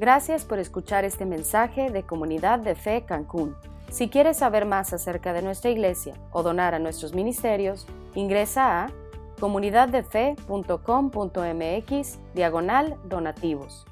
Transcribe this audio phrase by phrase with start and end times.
[0.00, 3.56] Gracias por escuchar este mensaje de Comunidad de Fe Cancún.
[3.90, 8.92] Si quieres saber más acerca de nuestra iglesia o donar a nuestros ministerios, ingresa a
[9.40, 13.86] comunidaddefe.com.mx diagonal donativos.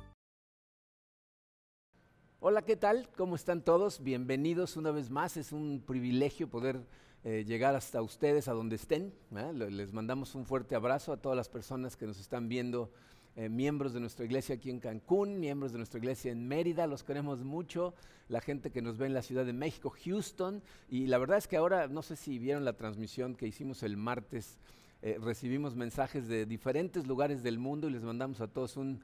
[2.38, 3.08] Hola, ¿qué tal?
[3.16, 4.00] ¿Cómo están todos?
[4.00, 5.36] Bienvenidos una vez más.
[5.36, 6.86] Es un privilegio poder
[7.24, 9.12] eh, llegar hasta ustedes, a donde estén.
[9.56, 12.92] Les mandamos un fuerte abrazo a todas las personas que nos están viendo
[13.36, 17.04] eh, miembros de nuestra iglesia aquí en Cancún, miembros de nuestra iglesia en Mérida, los
[17.04, 17.94] queremos mucho,
[18.28, 21.46] la gente que nos ve en la Ciudad de México, Houston, y la verdad es
[21.46, 24.58] que ahora, no sé si vieron la transmisión que hicimos el martes,
[25.02, 29.02] eh, recibimos mensajes de diferentes lugares del mundo y les mandamos a todos un,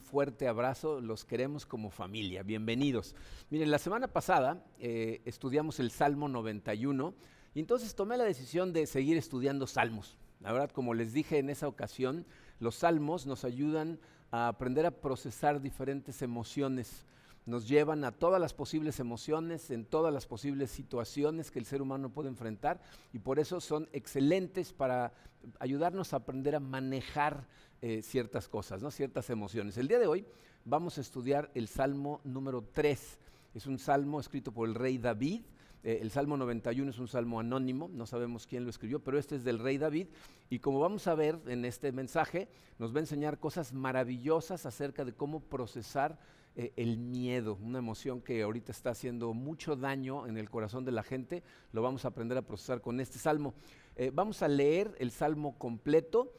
[0.00, 3.14] fuerte abrazo, los queremos como familia, bienvenidos.
[3.50, 7.14] Miren, la semana pasada eh, estudiamos el Salmo 91
[7.54, 10.16] y entonces tomé la decisión de seguir estudiando salmos.
[10.40, 12.24] La verdad, como les dije en esa ocasión,
[12.60, 13.98] los salmos nos ayudan
[14.30, 17.04] a aprender a procesar diferentes emociones,
[17.46, 21.82] nos llevan a todas las posibles emociones, en todas las posibles situaciones que el ser
[21.82, 22.80] humano puede enfrentar
[23.12, 25.12] y por eso son excelentes para
[25.60, 27.46] ayudarnos a aprender a manejar
[27.82, 28.90] eh, ciertas cosas, ¿no?
[28.90, 29.76] ciertas emociones.
[29.76, 30.24] El día de hoy
[30.64, 33.18] vamos a estudiar el Salmo número 3.
[33.54, 35.42] Es un salmo escrito por el rey David
[35.84, 39.36] eh, el Salmo 91 es un salmo anónimo, no sabemos quién lo escribió, pero este
[39.36, 40.08] es del rey David.
[40.48, 45.04] Y como vamos a ver en este mensaje, nos va a enseñar cosas maravillosas acerca
[45.04, 46.18] de cómo procesar
[46.56, 50.92] eh, el miedo, una emoción que ahorita está haciendo mucho daño en el corazón de
[50.92, 51.42] la gente.
[51.72, 53.52] Lo vamos a aprender a procesar con este salmo.
[53.94, 56.32] Eh, vamos a leer el salmo completo.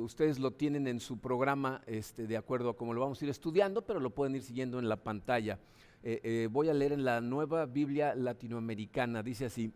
[0.00, 3.30] ustedes lo tienen en su programa este, de acuerdo a cómo lo vamos a ir
[3.30, 5.58] estudiando, pero lo pueden ir siguiendo en la pantalla.
[6.04, 9.72] Eh, eh, voy a leer en la nueva Biblia latinoamericana, dice así,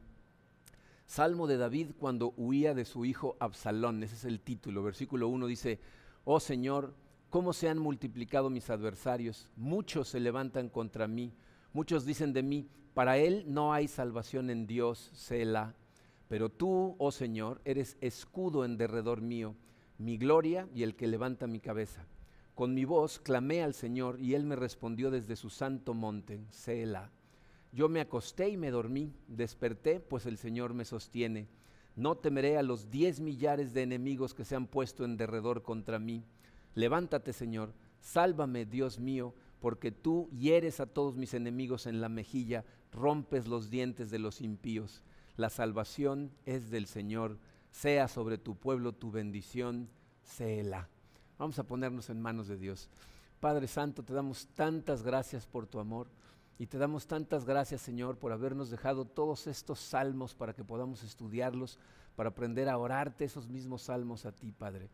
[1.06, 5.46] Salmo de David cuando huía de su hijo Absalón, ese es el título, versículo 1
[5.46, 5.78] dice,
[6.24, 6.94] oh Señor,
[7.30, 11.32] cómo se han multiplicado mis adversarios, muchos se levantan contra mí,
[11.72, 15.74] muchos dicen de mí, para él no hay salvación en Dios, Selah.
[16.28, 19.54] Pero tú, oh Señor, eres escudo en derredor mío,
[19.98, 22.04] mi gloria y el que levanta mi cabeza.
[22.56, 27.10] Con mi voz clamé al Señor y Él me respondió desde su santo monte, Selah.
[27.70, 31.48] Yo me acosté y me dormí, desperté, pues el Señor me sostiene.
[31.96, 35.98] No temeré a los diez millares de enemigos que se han puesto en derredor contra
[35.98, 36.24] mí.
[36.74, 42.64] Levántate, Señor, sálvame, Dios mío, porque tú hieres a todos mis enemigos en la mejilla,
[42.90, 45.02] rompes los dientes de los impíos.
[45.36, 47.36] La salvación es del Señor,
[47.70, 49.90] sea sobre tu pueblo tu bendición,
[50.22, 50.88] Selah.
[51.38, 52.88] Vamos a ponernos en manos de Dios.
[53.40, 56.08] Padre Santo, te damos tantas gracias por tu amor
[56.58, 61.02] y te damos tantas gracias, Señor, por habernos dejado todos estos salmos para que podamos
[61.02, 61.78] estudiarlos,
[62.16, 64.88] para aprender a orarte esos mismos salmos a ti, Padre.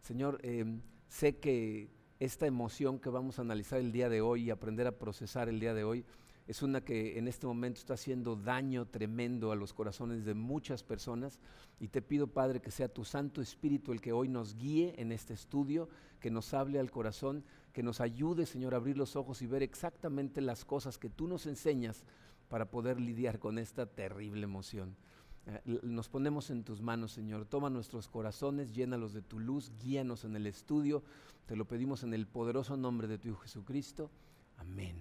[0.00, 4.50] Señor, em, sé que esta emoción que vamos a analizar el día de hoy y
[4.50, 6.04] aprender a procesar el día de hoy,
[6.48, 10.82] es una que en este momento está haciendo daño tremendo a los corazones de muchas
[10.82, 11.40] personas
[11.78, 15.12] y te pido Padre que sea tu Santo Espíritu el que hoy nos guíe en
[15.12, 17.44] este estudio, que nos hable al corazón,
[17.74, 21.28] que nos ayude Señor a abrir los ojos y ver exactamente las cosas que tú
[21.28, 22.02] nos enseñas
[22.48, 24.96] para poder lidiar con esta terrible emoción.
[25.48, 27.44] Eh, nos ponemos en tus manos, Señor.
[27.44, 31.02] Toma nuestros corazones, llénalos de tu luz, guíanos en el estudio.
[31.44, 34.10] Te lo pedimos en el poderoso nombre de tu Hijo Jesucristo.
[34.56, 34.96] Amén.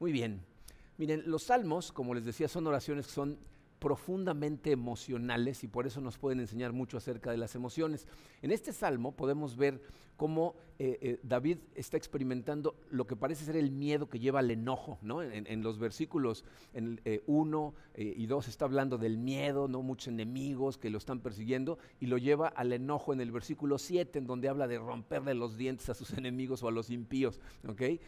[0.00, 0.55] Muy bien.
[0.98, 3.38] Miren, los salmos, como les decía, son oraciones que son
[3.78, 8.06] profundamente emocionales y por eso nos pueden enseñar mucho acerca de las emociones.
[8.42, 9.80] En este salmo podemos ver
[10.16, 14.50] cómo eh, eh, David está experimentando lo que parece ser el miedo que lleva al
[14.50, 14.98] enojo.
[15.02, 15.22] ¿no?
[15.22, 16.44] En, los versículos
[17.26, 19.82] 1 eh, y 2 está hablando del miedo, ¿no?
[19.82, 24.18] muchos enemigos que lo están persiguiendo y lo lleva al enojo en el versículo 7
[24.18, 27.40] en donde habla de romperle los dientes a sus enemigos o a los impíos.
[27.68, 28.00] ¿okay?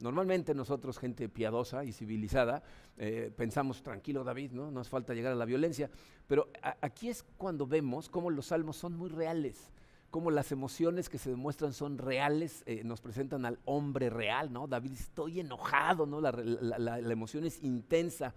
[0.00, 2.62] Normalmente nosotros, gente piadosa y civilizada,
[2.98, 4.70] eh, pensamos, tranquilo David, ¿no?
[4.70, 5.90] no hace falta llegar a la violencia,
[6.26, 6.48] pero
[6.82, 9.72] aquí es cuando vemos cómo los salmos son muy reales,
[10.10, 14.66] cómo las emociones que se demuestran son reales, eh, nos presentan al hombre real, ¿no?
[14.66, 16.20] David, estoy enojado, ¿no?
[16.20, 18.34] La, emoción es intensa,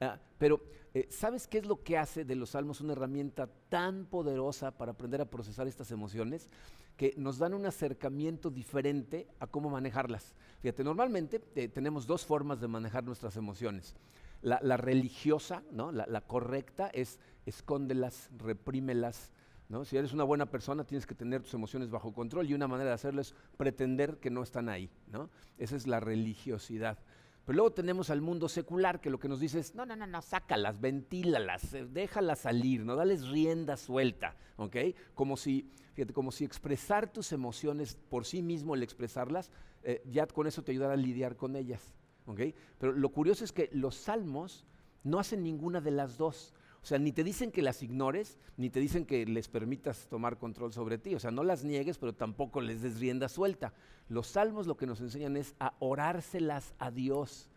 [0.00, 0.60] ah, pero
[0.92, 4.92] eh, ¿sabes qué es lo que hace de los salmos una herramienta tan poderosa para
[4.92, 6.48] aprender a procesar estas emociones?
[6.96, 10.34] Que nos dan un acercamiento diferente a cómo manejarlas.
[10.62, 13.94] Fíjate, normalmente eh, tenemos dos formas de manejar nuestras emociones.
[14.42, 15.90] La, religiosa, ¿no?
[15.90, 19.32] La, correcta es escóndelas, reprímelas.
[19.68, 19.84] ¿no?
[19.84, 22.90] Si eres una buena persona, tienes que tener tus emociones bajo control y una manera
[22.90, 24.88] de hacerlo es pretender que no están ahí.
[25.10, 25.30] ¿no?
[25.58, 26.98] Esa es la religiosidad.
[27.46, 30.04] Pero luego tenemos al mundo secular que lo que nos dice es, no, no, no,
[30.04, 34.76] no, sácalas, ventílalas, eh, déjalas salir, no dales rienda suelta, ¿ok?
[35.14, 39.52] Como si, fíjate, como si expresar tus emociones por sí mismo, el expresarlas,
[39.84, 41.94] eh, ya con eso te ayudará a lidiar con ellas,
[42.26, 42.40] ¿ok?
[42.78, 44.66] Pero lo curioso es que los salmos
[45.04, 46.52] no hacen ninguna de las dos.
[46.86, 50.38] O sea, ni te dicen que las ignores, ni te dicen que les permitas tomar
[50.38, 51.16] control sobre ti.
[51.16, 53.72] O sea, no las niegues, pero tampoco les des rienda suelta.
[54.08, 57.48] Los salmos lo que nos enseñan es a orárselas a Dios.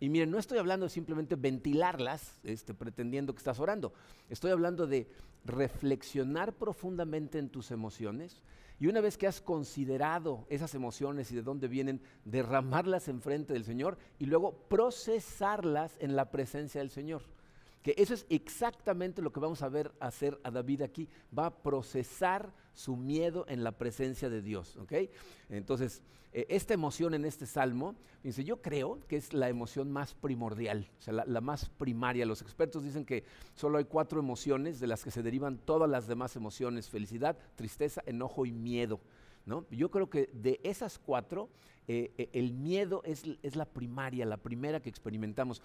[0.00, 3.94] Y miren, no estoy hablando de simplemente ventilarlas, este, pretendiendo que estás orando.
[4.28, 5.08] Estoy hablando de
[5.46, 8.42] reflexionar profundamente en tus emociones
[8.78, 13.64] y una vez que has considerado esas emociones y de dónde vienen, derramarlas enfrente del
[13.64, 17.22] Señor y luego procesarlas en la presencia del Señor.
[17.84, 21.06] Que eso es exactamente lo que vamos a ver hacer a David aquí.
[21.38, 24.76] Va a procesar su miedo en la presencia de Dios.
[25.48, 26.02] Entonces,
[26.34, 27.94] eh, esta emoción en este salmo,
[28.24, 32.26] dice, yo creo que es la emoción más primordial, o sea, la, más primaria.
[32.26, 33.22] Los expertos dicen que
[33.54, 38.02] solo hay cuatro emociones de las que se derivan todas las demás emociones, felicidad, tristeza,
[38.04, 39.00] enojo y miedo.
[39.46, 39.64] ¿no?
[39.70, 41.50] Yo creo que de esas cuatro,
[41.86, 45.62] eh, eh, el miedo es, es, la primaria, la primera que experimentamos.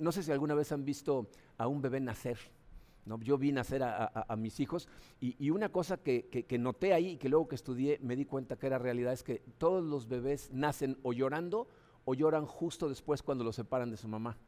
[0.00, 2.38] No sé si alguna vez han visto a un bebé nacer.
[3.08, 3.18] ¿No?
[3.20, 4.88] Yo vi nacer a, a, a mis hijos
[5.20, 8.66] y, una cosa que, noté ahí y que luego que estudié me di cuenta que
[8.66, 11.66] era realidad es que todos los bebés nacen o llorando
[12.04, 14.38] o lloran justo después cuando los separan de su mamá.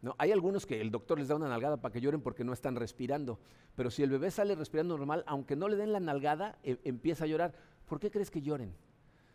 [0.00, 0.14] ¿No?
[0.18, 2.76] Hay algunos que el doctor les da una nalgada para que lloren porque no están
[2.76, 3.40] respirando,
[3.74, 7.24] pero si el bebé sale respirando normal, aunque no le den la nalgada, e, empieza
[7.24, 7.52] a llorar.
[7.88, 8.76] ¿Por qué crees que lloren?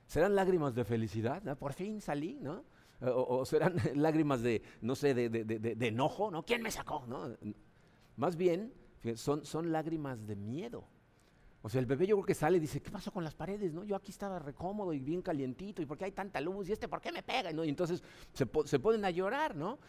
[0.07, 1.41] ¿Serán lágrimas de felicidad?
[1.43, 1.57] ¿no?
[1.57, 2.63] Por fin salí, ¿no?
[3.01, 6.45] O, serán lágrimas de, no sé, de, de, enojo, ¿no?
[6.45, 7.03] ¿Quién me sacó?
[7.07, 7.35] ¿no?
[8.15, 8.73] Más bien,
[9.15, 10.85] son, lágrimas de miedo.
[11.61, 13.73] O sea, el bebé yo creo que sale y dice, ¿qué pasó con las paredes?
[13.73, 13.83] ¿no?
[13.83, 16.67] Yo aquí estaba recómodo y bien calientito, ¿y por qué hay tanta luz?
[16.67, 17.53] ¿Y este por qué me pega?
[17.53, 17.63] ¿no?
[17.63, 19.79] Y entonces se, se ponen a llorar, ¿no?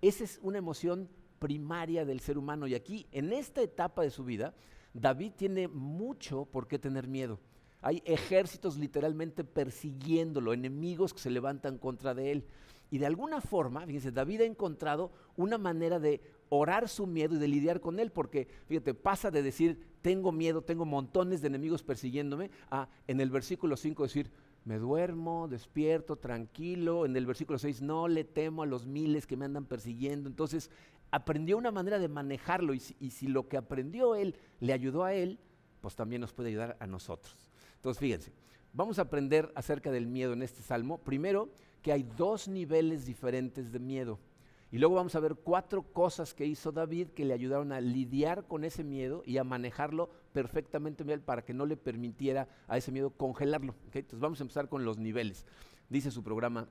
[0.00, 2.66] Esa es una emoción primaria del ser humano.
[2.66, 4.54] Y aquí, en esta etapa de su vida,
[4.94, 7.40] David tiene mucho por qué tener miedo.
[7.80, 12.44] Hay ejércitos literalmente persiguiéndolo, enemigos que se levantan contra de él.
[12.90, 17.38] Y de alguna forma, fíjense, David ha encontrado una manera de orar su miedo y
[17.38, 21.82] de lidiar con él, porque, fíjate, pasa de decir, tengo miedo, tengo montones de enemigos
[21.82, 24.30] persiguiéndome, a en el versículo 5 decir,
[24.64, 27.06] me duermo, despierto, tranquilo.
[27.06, 30.28] En el versículo 6, no le temo a los miles que me andan persiguiendo.
[30.28, 30.70] Entonces,
[31.10, 35.04] aprendió una manera de manejarlo y si, y si lo que aprendió él le ayudó
[35.04, 35.38] a él,
[35.80, 37.34] pues también nos puede ayudar a nosotros.
[37.76, 38.32] Entonces, fíjense,
[38.74, 40.98] vamos a aprender acerca del miedo en este salmo.
[40.98, 41.50] Primero,
[41.80, 44.18] que hay dos niveles diferentes de miedo.
[44.70, 48.46] Y luego vamos a ver cuatro cosas que hizo David que le ayudaron a lidiar
[48.46, 52.92] con ese miedo y a manejarlo perfectamente bien para que no le permitiera a ese
[52.92, 53.74] miedo congelarlo.
[53.92, 55.46] Entonces vamos a empezar con los niveles.
[55.88, 56.68] Dice su programa,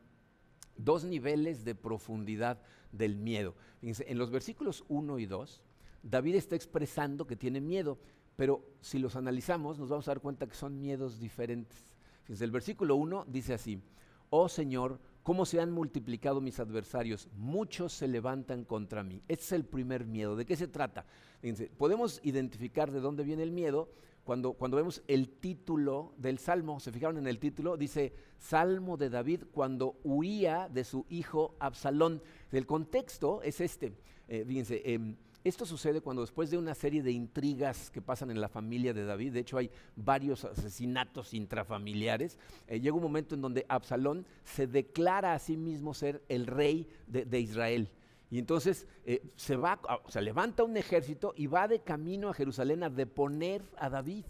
[0.78, 2.62] dos niveles de profundidad
[2.92, 3.56] del miedo.
[3.80, 5.64] Fíjense, en los versículos 1 y 2,
[6.04, 7.98] David está expresando que tiene miedo,
[8.36, 11.96] pero si los analizamos nos vamos a dar cuenta que son miedos diferentes.
[12.24, 13.82] Fíjense, el versículo 1 dice así,
[14.30, 19.21] oh Señor, cómo se han multiplicado mis adversarios, muchos se levantan contra mí.
[19.27, 20.38] Este es el primer miedo.
[20.38, 21.06] ¿De qué se trata?
[21.41, 23.89] Fíjense, podemos identificar de dónde viene el miedo
[24.24, 26.79] cuando, cuando vemos el título del Salmo.
[26.79, 27.75] ¿Se fijaron en el título?
[27.75, 32.24] Dice, Salmo de David cuando huía de su hijo Absalón.
[32.53, 33.97] El contexto es este.
[34.29, 35.15] Eh, fíjense, eh,
[35.48, 39.06] esto sucede cuando después de una serie de intrigas que pasan en la familia de
[39.06, 44.68] David, de hecho hay varios asesinatos intrafamiliares, eh, llega un momento en donde Absalón se
[44.68, 47.89] declara a sí mismo ser el rey de, Israel.
[48.30, 52.34] Y entonces eh, se va, o sea, levanta un ejército y va de camino a
[52.34, 54.25] Jerusalén a deponer a David,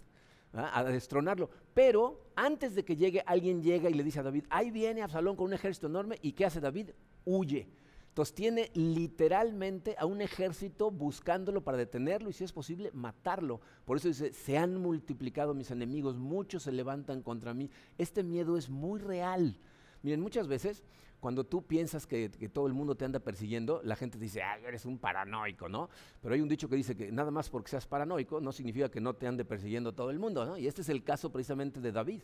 [0.52, 0.70] ¿ah?
[0.72, 1.50] a destronarlo.
[1.74, 5.36] Pero antes de que llegue, alguien llega y le dice a David, ahí viene Absalón
[5.36, 6.18] con un ejército enorme.
[6.22, 6.90] ¿Y qué hace David?
[7.24, 7.77] Huye.
[8.18, 13.60] Entonces tiene literalmente a un ejército buscándolo para detenerlo y si es posible matarlo.
[13.84, 17.70] Por eso dice, se han multiplicado mis enemigos, muchos se levantan contra mí.
[17.96, 19.56] Este miedo es muy real.
[20.02, 20.82] Miren, muchas veces
[21.20, 24.84] cuando tú piensas que, todo el mundo te anda persiguiendo, la gente dice, ah, eres
[24.84, 25.88] un paranoico, ¿no?
[26.20, 29.00] Pero hay un dicho que dice que nada más porque seas paranoico no significa que
[29.00, 30.58] no te ande persiguiendo todo el mundo, ¿no?
[30.58, 32.22] Y este es el caso precisamente de David.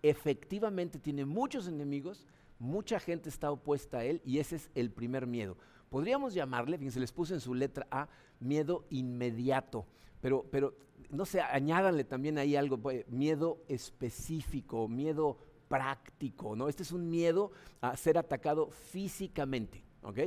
[0.00, 2.24] Efectivamente tiene muchos enemigos,
[2.58, 5.56] mucha gente está opuesta a él y ese es el primer miedo.
[5.90, 8.08] Podríamos llamarle, fíjense, les puse en su letra A,
[8.40, 9.86] miedo inmediato,
[10.20, 10.74] pero, pero
[11.10, 15.38] no sé, añádanle también ahí algo, pues, miedo específico, miedo
[15.68, 16.68] práctico, ¿no?
[16.68, 20.18] Este es un miedo a ser atacado físicamente, ¿ok?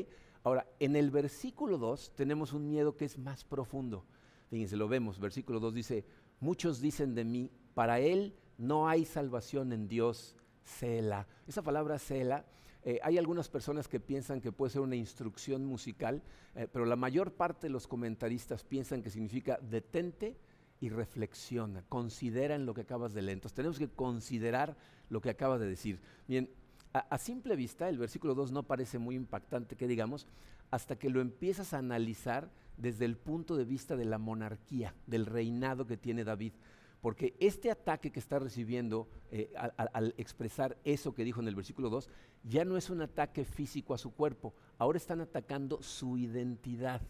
[0.44, 4.06] Ahora, en el versículo 2 tenemos un miedo que es más profundo.
[4.50, 6.06] Fíjense, lo vemos, versículo 2 dice,
[6.40, 10.36] muchos dicen de mí, para él no hay salvación en Dios,
[10.80, 11.28] Sela.
[11.48, 12.46] Esa palabra Sela
[12.84, 16.24] eh, hay algunas personas que piensan que puede ser una instrucción musical,
[16.56, 20.36] eh, pero la mayor parte de los comentaristas piensan que significa detente
[20.80, 23.38] y reflexiona, considera en lo que acabas de leer.
[23.38, 24.76] Entonces tenemos que considerar
[25.10, 26.00] lo que acabas de decir.
[26.28, 26.50] Bien,
[26.94, 30.26] a, simple vista el versículo 2 no parece muy impactante, que digamos,
[30.72, 35.28] hasta que lo empiezas a analizar desde el punto de vista de la monarquía, del
[35.28, 36.54] reinado que tiene David.
[37.02, 41.90] Porque este ataque que está recibiendo eh, al, expresar eso que dijo en el versículo
[41.90, 42.10] 2,
[42.44, 47.02] ya no es un ataque físico a su cuerpo, ahora están atacando su identidad.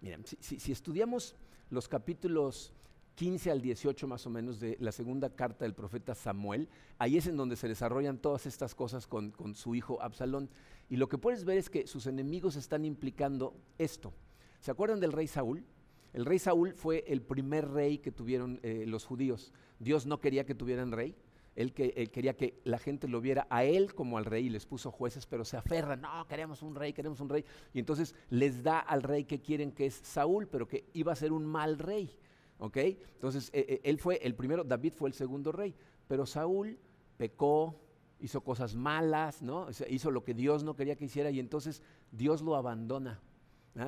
[0.00, 1.36] Miren, si estudiamos
[1.70, 2.72] los capítulos
[3.18, 6.68] 15 al 18 más o menos de la segunda carta del profeta Samuel.
[6.98, 10.48] Ahí es en donde se desarrollan todas estas cosas con, su hijo Absalón.
[10.88, 14.12] Y lo que puedes ver es que sus enemigos están implicando esto.
[14.60, 15.64] ¿Se acuerdan del rey Saúl?
[16.12, 19.52] El rey Saúl fue el primer rey que tuvieron eh, los judíos.
[19.78, 21.14] Dios no quería que tuvieran rey.
[21.54, 24.64] Él, que, quería que la gente lo viera a él como al rey y les
[24.64, 27.44] puso jueces, pero se aferran, no, queremos un rey, queremos un rey.
[27.74, 31.16] Y entonces les da al rey que quieren, que es Saúl, pero que iba a
[31.16, 32.16] ser un mal rey.
[32.58, 32.76] ¿ok?
[32.76, 35.74] Entonces, eh, eh, él fue el primero, David fue el segundo rey,
[36.06, 36.78] pero Saúl
[37.16, 37.80] pecó,
[38.20, 39.68] hizo cosas malas, ¿no?
[39.88, 43.20] hizo lo que Dios no quería que hiciera y entonces Dios lo abandona.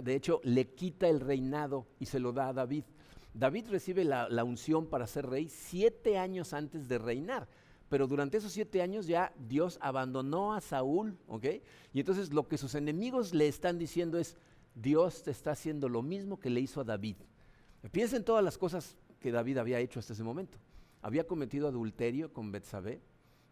[0.02, 2.84] De hecho, le quita el reinado y se lo da a David.
[3.34, 7.48] David recibe la, unción para ser rey siete años antes de reinar.
[7.88, 11.46] Pero durante esos siete años ya Dios abandonó a Saúl, ¿ok?
[11.92, 14.36] Y entonces lo que sus enemigos le están diciendo es,
[14.76, 17.16] Dios te está haciendo lo mismo que le hizo a David.
[17.90, 20.56] Piensa en todas las cosas que David había hecho hasta ese momento.
[21.02, 23.00] Había cometido adulterio con Betsabé,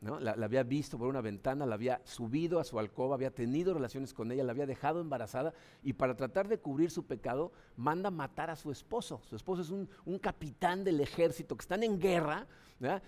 [0.00, 0.20] ¿no?
[0.20, 4.14] La, había visto por una ventana, la había subido a su alcoba, había tenido relaciones
[4.14, 5.52] con ella, la había dejado embarazada
[5.82, 9.20] y para tratar de cubrir su pecado manda matar a su esposo.
[9.28, 9.88] Su esposo es un,
[10.18, 12.46] capitán del ejército que están en guerra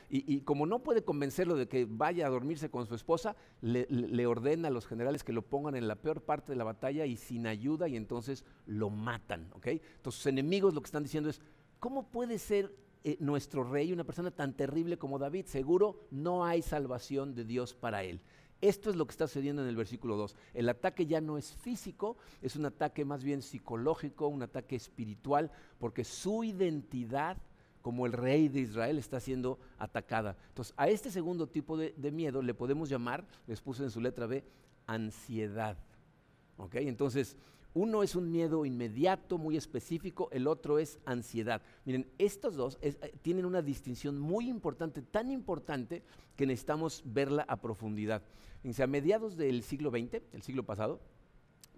[0.09, 4.27] y, y, como no puede convencerlo de que vaya a dormirse con su esposa, le,
[4.27, 7.17] ordena a los generales que lo pongan en la peor parte de la batalla y
[7.17, 9.51] sin ayuda y entonces lo matan.
[9.63, 11.41] Entonces sus enemigos lo que están diciendo es,
[11.79, 16.63] ¿cómo puede ser eh, nuestro rey, una persona tan terrible como David, seguro no hay
[16.63, 18.21] salvación de Dios para él.
[18.61, 20.37] Esto es lo que está sucediendo en el versículo 2.
[20.53, 25.51] El ataque ya no es físico, es un ataque más bien psicológico, un ataque espiritual,
[25.79, 27.39] porque su identidad
[27.81, 30.37] como el rey de Israel está siendo atacada.
[30.49, 34.27] Entonces, a este segundo tipo de, miedo le podemos llamar, les puse en su letra
[34.27, 34.45] B,
[34.87, 35.79] ansiedad.
[36.59, 36.75] ¿Ok?
[36.77, 37.37] Entonces,
[37.75, 41.63] uno es un miedo inmediato, muy específico, el otro es ansiedad.
[41.85, 46.03] Miren, estos dos eh, tienen una distinción muy importante, tan importante
[46.37, 48.23] que necesitamos verla a profundidad.
[48.83, 51.01] a mediados del siglo XX, el siglo pasado,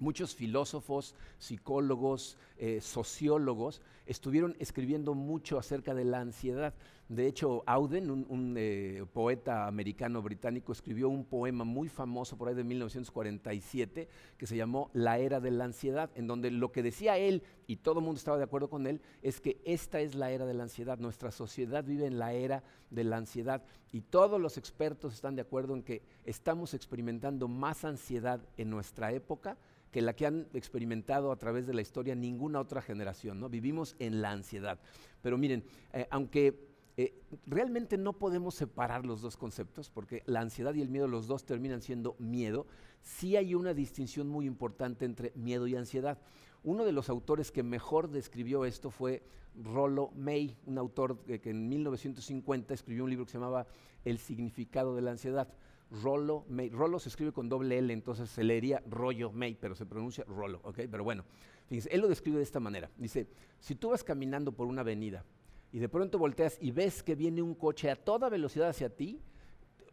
[0.03, 6.75] muchos filósofos, psicólogos, eh, sociólogos estuvieron escribiendo mucho acerca de la ansiedad.
[7.09, 12.55] De hecho, Auden, un, eh, poeta americano británico, escribió un poema muy famoso por ahí
[12.55, 17.19] de 1947 que se llamó La era de la ansiedad, en donde lo que decía
[17.19, 20.31] él, y todo el mundo estaba de acuerdo con él, es que esta es la
[20.31, 20.99] era de la ansiedad.
[20.99, 25.43] Nuestra sociedad vive en la era de la ansiedad y todos los expertos están de
[25.43, 29.59] acuerdo en que estamos experimentando más ansiedad en nuestra época
[29.93, 33.49] que la que han experimentado a través de la historia ninguna otra generación, ¿no?
[33.49, 34.81] Vivimos en la ansiedad.
[35.21, 40.75] Pero miren, eh, aunque eh, realmente no podemos separar los dos conceptos, porque la ansiedad
[40.75, 42.67] y el miedo, los dos terminan siendo miedo,
[43.03, 46.19] sí hay una distinción muy importante entre miedo y ansiedad.
[46.65, 49.23] Uno de los autores que mejor describió esto fue
[49.55, 53.67] Rollo May, un autor que en 1950 escribió un libro que se llamaba
[54.07, 55.49] El significado de la ansiedad.
[55.93, 56.71] Rollo May.
[56.71, 60.61] Rollo se escribe con doble L, entonces se leería Rollo May, pero se pronuncia Rollo,
[60.65, 60.81] ¿ok?
[60.91, 61.25] Pero bueno,
[61.67, 62.91] fíjense, él lo describe de esta manera.
[62.97, 63.29] Dice,
[63.61, 65.25] si tú vas caminando por una avenida
[65.71, 69.21] y de pronto volteas y ves que viene un coche a toda velocidad hacia ti,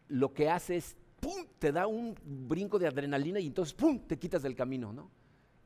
[0.08, 4.18] lo que hace es, ¡pum!, te da un brinco de adrenalina y entonces, ¡pum!, te
[4.18, 5.10] quitas del camino, ¿no?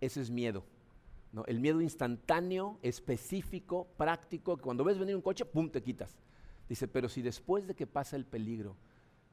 [0.01, 0.65] Eso es miedo.
[1.33, 1.45] ¿no?
[1.47, 6.17] El miedo instantáneo, específico, práctico, que cuando ves venir un coche, ¡pum!, te quitas.
[6.69, 8.77] Dice, pero si después de que pasa el peligro,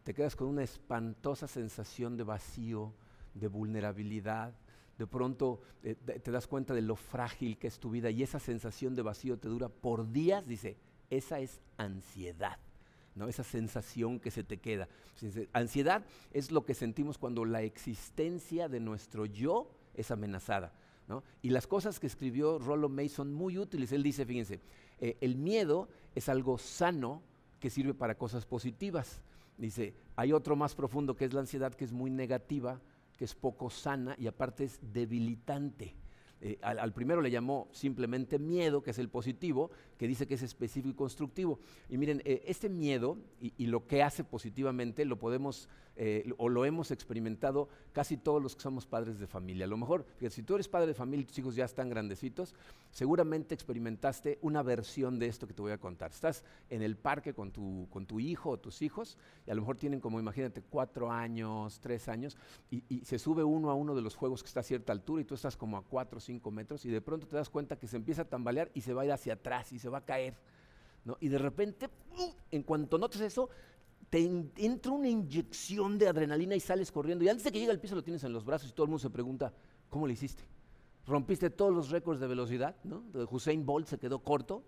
[0.03, 2.93] te quedas con una espantosa sensación de vacío,
[3.33, 4.53] de vulnerabilidad.
[4.97, 8.39] De pronto eh, te das cuenta de lo frágil que es tu vida y esa
[8.39, 10.77] sensación de vacío te dura por días, dice,
[11.09, 12.57] esa es ansiedad.
[13.15, 13.27] ¿no?
[13.27, 14.87] esa sensación que se te queda.
[15.53, 20.73] Ansiedad es lo que sentimos cuando la existencia de nuestro yo es amenazada.
[21.41, 23.91] Y las cosas que escribió Rollo May son muy útiles.
[23.91, 24.61] Él dice, fíjense,
[24.99, 27.21] eh, el miedo es algo sano
[27.59, 29.21] que sirve para cosas positivas.
[29.61, 32.81] Dice, hay otro más profundo que es la ansiedad, que es muy negativa,
[33.15, 35.95] que es poco sana y aparte es debilitante.
[36.41, 40.41] Eh, al, primero le llamó simplemente miedo, que es el positivo, que dice que es
[40.41, 41.59] específico y constructivo.
[41.89, 46.65] Y miren, eh, este miedo y, lo que hace positivamente lo podemos eh, o lo
[46.65, 49.65] hemos experimentado casi todos los que somos padres de familia.
[49.65, 52.55] A lo mejor, si tú eres padre de familia y tus hijos ya están grandecitos,
[52.91, 56.11] seguramente experimentaste una versión de esto que te voy a contar.
[56.11, 59.61] Estás en el parque con tu, con tu hijo o tus hijos y a lo
[59.61, 62.37] mejor tienen como, imagínate, cuatro años, tres años
[62.69, 65.21] y, y se sube uno a uno de los juegos que está a cierta altura
[65.21, 67.77] y tú estás como a cuatro o cinco metros y de pronto te das cuenta
[67.77, 69.99] que se empieza a tambalear y se va a ir hacia atrás y se va
[69.99, 70.35] a caer.
[71.03, 71.17] ¿no?
[71.19, 71.89] Y de repente,
[72.51, 73.49] en cuanto notas eso,
[74.11, 74.19] te
[74.57, 77.23] entra una inyección de adrenalina y sales corriendo.
[77.23, 78.89] Y antes de que llegue al piso lo tienes en los brazos y todo el
[78.89, 79.53] mundo se pregunta,
[79.89, 80.43] ¿cómo le hiciste?
[81.07, 83.05] Rompiste todos los récords de velocidad, ¿no?
[83.31, 84.65] Hussein Bolt se quedó corto.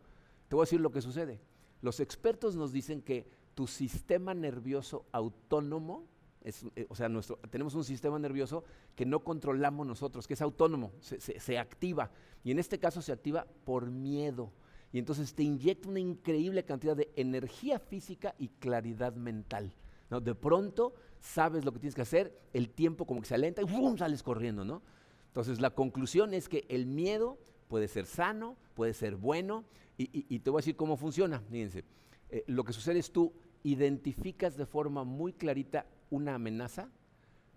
[0.47, 1.41] Te voy a decir lo que sucede.
[1.81, 6.05] Los expertos nos dicen que tu sistema nervioso autónomo,
[6.41, 8.63] eh, o sea, nuestro, tenemos un sistema nervioso
[8.95, 12.11] que no controlamos nosotros, que es autónomo, se activa.
[12.45, 14.53] Y en este caso se activa por miedo
[14.93, 19.73] y entonces te inyecta una increíble cantidad de energía física y claridad mental.
[20.21, 23.65] De pronto sabes lo que tienes que hacer, el tiempo como que se alenta y
[23.65, 23.97] ¡bum!
[23.97, 24.63] sales corriendo.
[24.63, 24.83] ¿no?
[25.27, 29.65] Entonces la conclusión es que el miedo puede ser sano, puede ser bueno,
[29.97, 31.39] y, te voy a decir cómo funciona.
[31.39, 31.83] Fíjense,
[32.29, 33.33] eh, lo que sucede es tú
[33.63, 36.89] identificas de forma muy clarita una amenaza,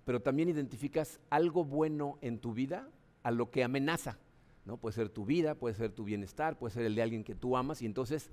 [0.07, 2.89] pero también identificas algo bueno en tu vida
[3.23, 4.19] a lo que amenaza.
[4.67, 7.57] Puede ser tu vida, puede ser tu bienestar, puede ser el de alguien que tú
[7.57, 8.31] amas y entonces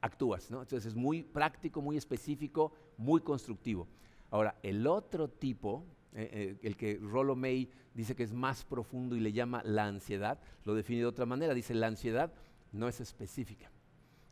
[0.00, 3.86] actúas, Entonces es muy práctico, muy específico, muy constructivo.
[4.30, 9.16] Ahora, el otro tipo, eh, eh, el que Rollo May dice que es más profundo
[9.16, 11.54] y le llama la ansiedad, lo define de otra manera.
[11.54, 12.32] Dice, la ansiedad
[12.72, 13.70] no es específica,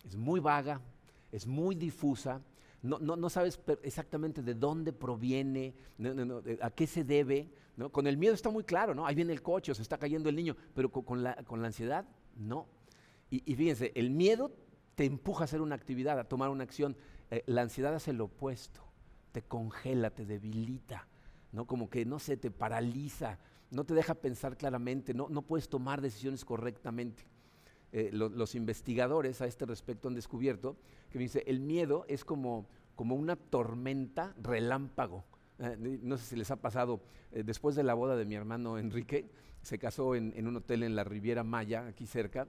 [0.05, 0.81] es muy vaga,
[1.33, 2.43] es muy difusa,
[2.83, 5.75] no, no, sabes exactamente de dónde proviene,
[6.61, 7.51] a qué se debe.
[7.91, 9.07] Con el miedo está muy claro, ¿no?
[9.07, 12.67] Ahí viene el coche, se está cayendo el niño, pero con, la, ansiedad, no.
[13.31, 14.53] Y, fíjense, el miedo
[14.95, 16.97] te empuja a hacer una actividad, a tomar una acción.
[17.31, 18.81] Eh, la ansiedad hace lo opuesto,
[19.33, 21.09] te congela, te debilita,
[21.51, 21.67] ¿no?
[21.67, 23.41] Como que, no sé, te paraliza,
[23.73, 27.25] no te deja pensar claramente, no, no puedes tomar decisiones correctamente.
[27.97, 30.77] Eh, los investigadores a este respecto han descubierto
[31.11, 32.67] que dice, el miedo es como,
[32.97, 35.25] como una tormenta relámpago.
[35.59, 37.01] Eh, no sé si les ha pasado,
[37.33, 39.31] eh, después de la boda de mi hermano Enrique,
[39.63, 42.49] se casó en, un hotel en la Riviera Maya, aquí cerca,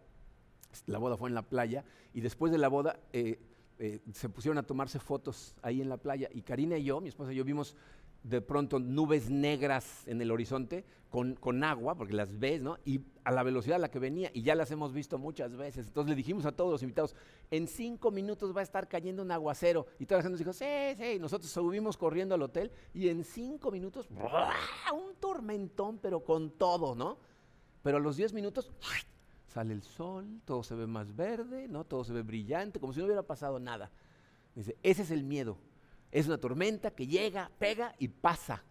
[0.88, 5.00] la boda fue en la playa, y después de la boda se pusieron a tomarse
[5.00, 7.78] fotos ahí en la playa, y Karina y yo, mi esposa y yo, vimos
[8.26, 12.80] de pronto nubes negras en el horizonte con, con, agua, porque las ves, ¿no?
[12.84, 15.88] Y a la velocidad a la que venía, y ya las hemos visto muchas veces.
[15.88, 17.16] Entonces le dijimos a todos los invitados,
[17.52, 19.86] en cinco minutos va a estar cayendo un aguacero.
[20.00, 20.66] Y toda la gente nos dijo, sí,
[20.98, 26.96] sí, nosotros subimos corriendo al hotel, y en cinco minutos, un tormentón, pero con todo,
[26.96, 27.20] ¿no?
[27.84, 28.72] Pero a los diez minutos,
[29.46, 31.84] sale el sol, todo se ve más verde, ¿no?
[31.84, 33.92] Todo se ve brillante, como si no hubiera pasado nada.
[34.56, 35.60] Dice, ese es el miedo
[36.12, 38.64] es una tormenta que llega, pega y pasa.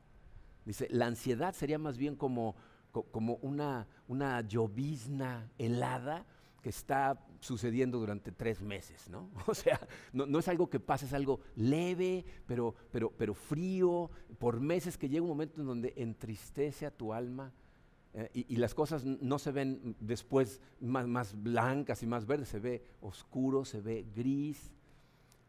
[0.64, 2.56] Dice, la ansiedad sería más bien como,
[2.90, 6.24] como una, una llovizna helada
[6.62, 9.30] que está sucediendo durante tres meses, ¿no?
[9.46, 9.78] O sea,
[10.14, 15.10] no, es algo que pasa, es algo leve, pero, pero, pero frío, por meses que
[15.10, 17.52] llega un momento en donde entristece a tu alma
[18.14, 22.48] eh, y, y, las cosas no se ven después más, más blancas y más verdes,
[22.48, 24.72] se ve oscuro, se ve gris.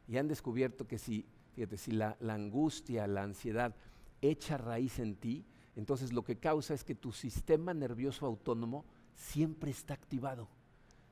[0.07, 3.73] Y han descubierto que si Fíjate, si la, angustia, la ansiedad
[4.21, 5.45] echa raíz en ti,
[5.77, 10.49] entonces lo que causa es que tu sistema nervioso autónomo siempre está activado.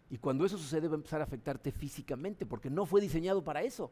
[0.09, 3.63] Y cuando eso sucede va a empezar a afectarte físicamente, porque no fue diseñado para
[3.63, 3.91] eso.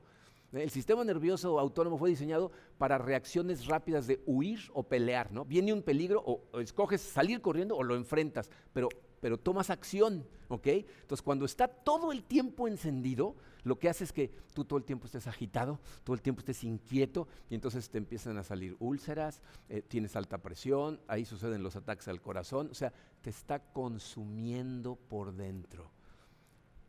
[0.51, 5.45] El sistema nervioso autónomo fue diseñado para reacciones rápidas de huir o pelear, ¿no?
[5.45, 8.89] Viene un peligro o, o escoges salir corriendo o lo enfrentas, pero
[9.21, 10.67] pero tomas acción, ¿ok?
[10.67, 14.83] Entonces cuando está todo el tiempo encendido, lo que hace es que tú todo el
[14.83, 19.41] tiempo estés agitado, todo el tiempo estés inquieto y entonces te empiezan a salir úlceras,
[19.69, 24.95] eh, tienes alta presión, ahí suceden los ataques al corazón, o sea, te está consumiendo
[24.95, 25.91] por dentro.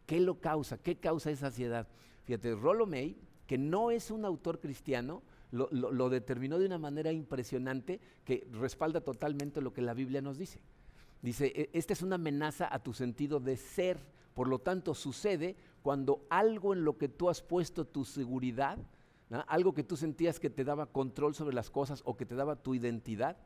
[0.07, 0.79] ¿Qué lo causa?
[0.79, 1.87] ¿Qué causa esa ansiedad?
[2.25, 7.12] Fíjate, Rollo May, que no es un autor cristiano, lo, lo determinó de una manera
[7.12, 10.62] impresionante que respalda totalmente lo que la Biblia nos dice.
[11.22, 13.98] Dice, e, esta es una amenaza a tu sentido de ser,
[14.35, 18.78] por lo tanto sucede cuando algo en lo que tú has puesto tu seguridad,
[19.46, 22.56] algo que tú sentías que te daba control sobre las cosas o que te daba
[22.56, 23.38] tu identidad,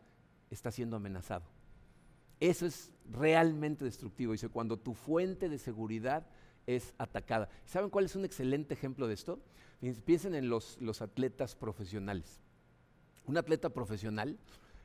[0.51, 1.45] está siendo amenazado.
[2.41, 4.33] Eso es realmente destructivo.
[4.33, 6.27] Dice, cuando tu fuente de seguridad
[6.67, 7.49] es atacada.
[7.65, 9.41] ¿Saben cuál es un excelente ejemplo de esto?
[10.05, 12.41] Piensen en los, atletas profesionales.
[13.27, 14.39] Un atleta profesional,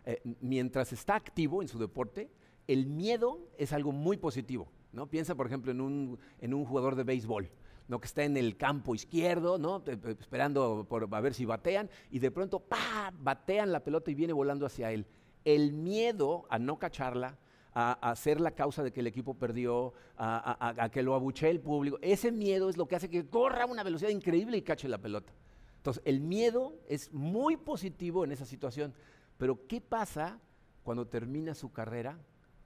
[0.06, 2.30] eh, mientras está activo en su deporte,
[2.72, 4.68] el miedo es algo muy positivo.
[4.94, 5.08] ¿no?
[5.08, 7.50] Piensa, por ejemplo, en un, en un jugador de béisbol.
[7.88, 8.00] ¿no?
[8.00, 9.84] que está en el campo izquierdo, ¿no?
[9.86, 13.12] esperando por, a ver si batean, y de pronto ¡pa!
[13.20, 15.06] batean la pelota y viene volando hacia él.
[15.44, 17.38] El miedo a no cacharla,
[17.74, 21.98] a, ser la causa de que el equipo perdió, a, que lo abuche el público,
[22.02, 24.98] ese miedo es lo que hace que corra a una velocidad increíble y cache la
[24.98, 25.34] pelota.
[25.78, 28.94] Entonces, el miedo es muy positivo en esa situación,
[29.38, 30.40] pero ¿qué pasa
[30.84, 32.20] cuando termina su carrera?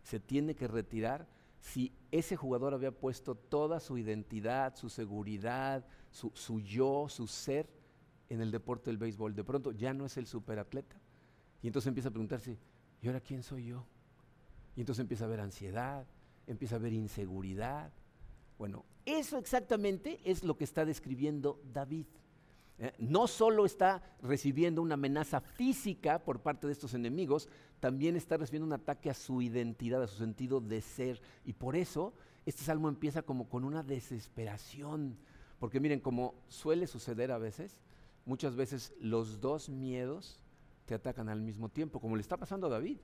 [0.05, 1.27] Se tiene que retirar
[1.59, 7.67] si ese jugador había puesto toda su identidad, su seguridad, su, yo, su ser
[8.29, 9.33] en el deporte del béisbol.
[9.33, 10.95] De pronto ya no es el superatleta.
[11.63, 12.59] Y entonces empieza a preguntarse,
[13.01, 13.83] ¿y ahora quién soy yo?
[14.75, 16.05] Y entonces empieza a haber ansiedad,
[16.45, 17.91] empieza a haber inseguridad.
[18.59, 22.05] Bueno, eso exactamente es lo que está describiendo David.
[22.77, 28.37] Eh, no solo está recibiendo una amenaza física por parte de estos enemigos, también está
[28.37, 31.21] recibiendo un ataque a su identidad, a su sentido de ser.
[31.45, 32.13] Y por eso
[32.45, 35.17] este salmo empieza como con una desesperación.
[35.59, 37.81] Porque miren, como suele suceder a veces,
[38.25, 40.39] muchas veces los dos miedos
[40.85, 42.97] te atacan al mismo tiempo, como le está pasando a David.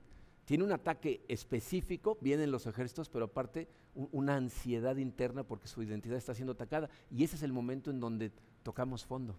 [0.44, 6.16] Tiene un ataque específico, vienen los ejércitos, pero aparte una ansiedad interna porque su identidad
[6.16, 6.90] está siendo atacada.
[7.10, 8.32] Y ese es el momento en donde
[8.62, 9.38] tocamos fondo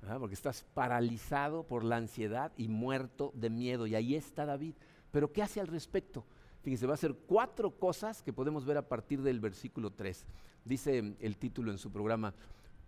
[0.00, 3.86] porque estás paralizado por la ansiedad y muerto de miedo.
[3.86, 4.74] Y ahí está David.
[5.10, 6.24] Pero ¿qué hace al respecto?
[6.62, 10.26] Fíjense, va a ser cuatro cosas que podemos ver a partir del versículo 3.
[10.64, 12.34] Dice el título en su programa,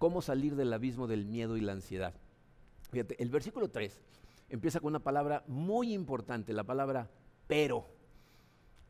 [0.01, 2.15] ¿Cómo salir del abismo del miedo y la ansiedad?
[2.91, 4.01] Fíjate, el versículo 3
[4.49, 7.11] empieza con una palabra muy importante, la palabra
[7.47, 7.87] pero.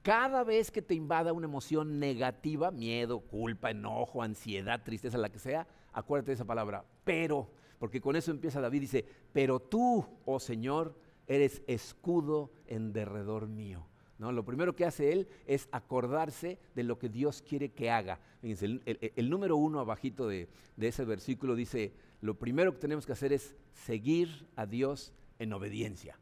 [0.03, 5.41] Cada vez que te invada una emoción negativa, miedo, culpa, enojo, ansiedad, tristeza, la que
[5.41, 10.39] sea, acuérdate de esa palabra, pero porque con eso empieza David, dice, pero tú, oh
[10.39, 10.95] Señor,
[11.27, 13.87] eres escudo en derredor mío.
[14.19, 14.33] ¿No?
[14.33, 18.21] Lo primero que hace él es acordarse de lo que Dios quiere que haga.
[18.43, 18.81] Fíjense,
[19.17, 23.57] el, número uno abajito de, ese versículo dice, lo primero que tenemos que hacer es
[23.73, 26.19] seguir a Dios en obediencia.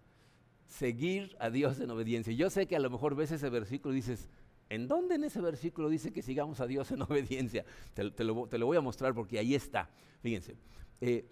[0.69, 2.33] Seguir a Dios en obediencia.
[2.33, 4.31] Yo sé que a lo mejor ves ese versículo y dices,
[4.69, 7.65] ¿en dónde en ese versículo dice que sigamos a Dios en obediencia?
[7.95, 9.91] Te, lo, te lo, voy a mostrar porque ahí está.
[10.23, 10.55] Fíjense,
[11.01, 11.29] eh,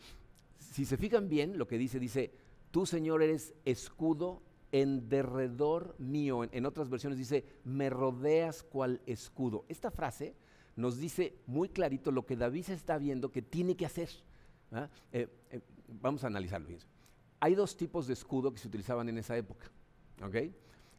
[0.59, 2.33] si se fijan bien, lo que dice, dice,
[2.71, 6.45] tú Señor eres escudo en derredor mío.
[6.45, 9.65] En, otras versiones dice, me rodeas cual escudo.
[9.69, 10.35] Esta frase
[10.77, 14.11] nos dice muy clarito lo que David está viendo que tiene que hacer.
[14.73, 14.89] ¿ah?
[15.13, 16.69] Eh, eh, vamos a analizarlo.
[17.41, 19.71] Hay dos tipos de escudo que se utilizaban en esa época.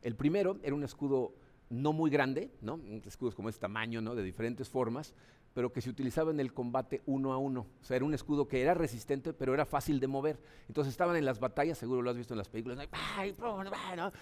[0.02, 1.36] El primero era un escudo
[1.70, 2.80] no muy grande, ¿no?
[3.06, 4.16] escudos como este tamaño, ¿no?
[4.16, 5.14] de diferentes formas,
[5.54, 7.66] pero que se utilizaba en el combate uno a uno.
[7.82, 10.40] O sea, era un escudo que era resistente, pero era fácil de mover.
[10.68, 12.78] Entonces estaban en las batallas, seguro lo has visto en las películas.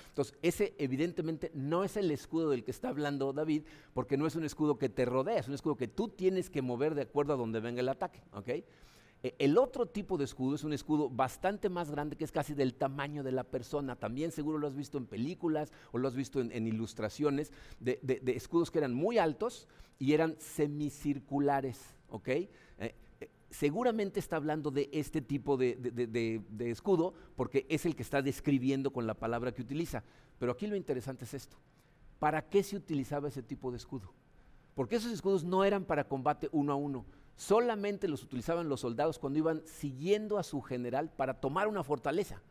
[0.09, 4.35] Entonces, ese evidentemente no es el escudo del que está hablando David, porque no es
[4.35, 7.33] un escudo que te rodea, es un escudo que tú tienes que mover de acuerdo
[7.33, 8.21] a donde venga el ataque.
[8.31, 8.65] ¿okay?
[9.25, 12.53] Eh, el otro tipo de escudo es un escudo bastante más grande que es casi
[12.53, 13.95] del tamaño de la persona.
[13.95, 18.69] También seguro lo has visto en películas o lo has visto en, ilustraciones de, escudos
[18.69, 21.95] que eran muy altos y eran semicirculares.
[22.09, 22.27] ¿ok?
[22.27, 22.95] Eh, eh,
[23.49, 29.07] seguramente está hablando de este tipo de, escudo porque es el que está describiendo con
[29.07, 30.03] la palabra que utiliza.
[30.37, 31.57] Pero aquí lo interesante es esto.
[32.19, 34.13] ¿Para qué se utilizaba ese tipo de escudo?
[34.75, 39.19] Porque esos escudos no eran para combate uno a uno solamente los utilizaban los soldados
[39.19, 42.41] cuando iban siguiendo a su general para tomar una fortaleza.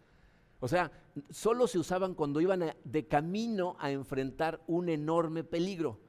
[0.61, 0.91] O sea,
[1.31, 6.01] solo se usaban cuando iban de camino a enfrentar un enorme peligro.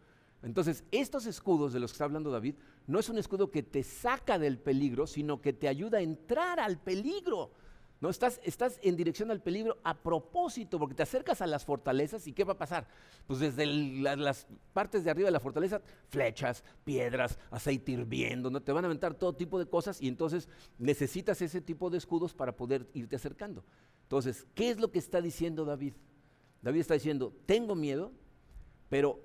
[0.43, 2.55] Entonces, estos escudos de los que está hablando David,
[2.87, 6.59] no es un escudo que te saca del peligro, sino que te ayuda a entrar
[6.59, 7.51] al peligro.
[8.09, 12.43] Estás en dirección al peligro a propósito, porque te acercas a las fortalezas y ¿qué
[12.43, 12.87] va a pasar?
[13.27, 18.61] Pues desde las partes de arriba de la fortaleza, flechas, piedras, aceite hirviendo, ¿no?
[18.61, 22.33] te van a aventar todo tipo de cosas y entonces necesitas ese tipo de escudos
[22.33, 23.63] para poder irte acercando.
[24.03, 25.93] Entonces, ¿qué es lo que está diciendo David?
[26.61, 28.11] David está diciendo, tengo miedo,
[28.89, 29.19] pero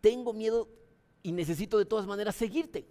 [0.00, 0.68] tengo miedo
[1.22, 2.86] y necesito de todas maneras seguirte.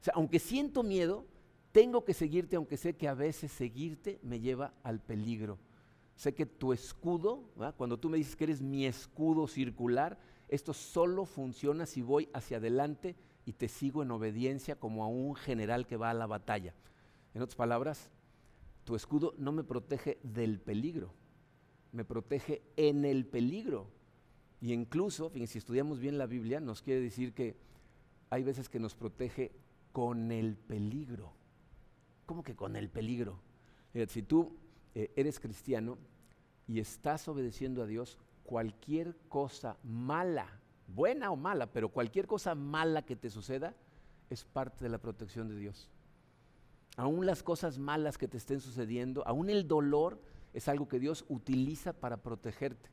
[0.00, 1.26] O sea, aunque siento miedo,
[1.72, 5.58] tengo que seguirte aunque sé que a veces seguirte me lleva al peligro.
[6.16, 7.44] Sé que tu escudo,
[7.76, 12.58] cuando tú me dices que eres mi escudo circular, esto solo funciona si voy hacia
[12.58, 16.74] adelante y te sigo en obediencia como a un general que va a la batalla.
[17.32, 18.10] En otras palabras,
[18.84, 21.14] tu escudo no me protege del peligro,
[21.92, 23.86] me protege en el peligro.
[24.60, 27.56] Y incluso, si estudiamos bien la Biblia, nos quiere decir que
[28.28, 29.52] hay veces que nos protege
[29.92, 31.39] con el peligro.
[32.30, 33.40] ¿Cómo que con el peligro?
[34.06, 34.56] si tú
[34.94, 35.98] eh, eres cristiano
[36.68, 40.46] y estás obedeciendo a Dios, cualquier cosa mala,
[40.86, 43.74] buena o mala, pero cualquier cosa mala que te suceda
[44.30, 45.90] es parte de la protección de Dios.
[46.96, 50.22] Aún las cosas malas que te estén sucediendo, aún el dolor
[50.54, 52.90] es algo que Dios utiliza para protegerte.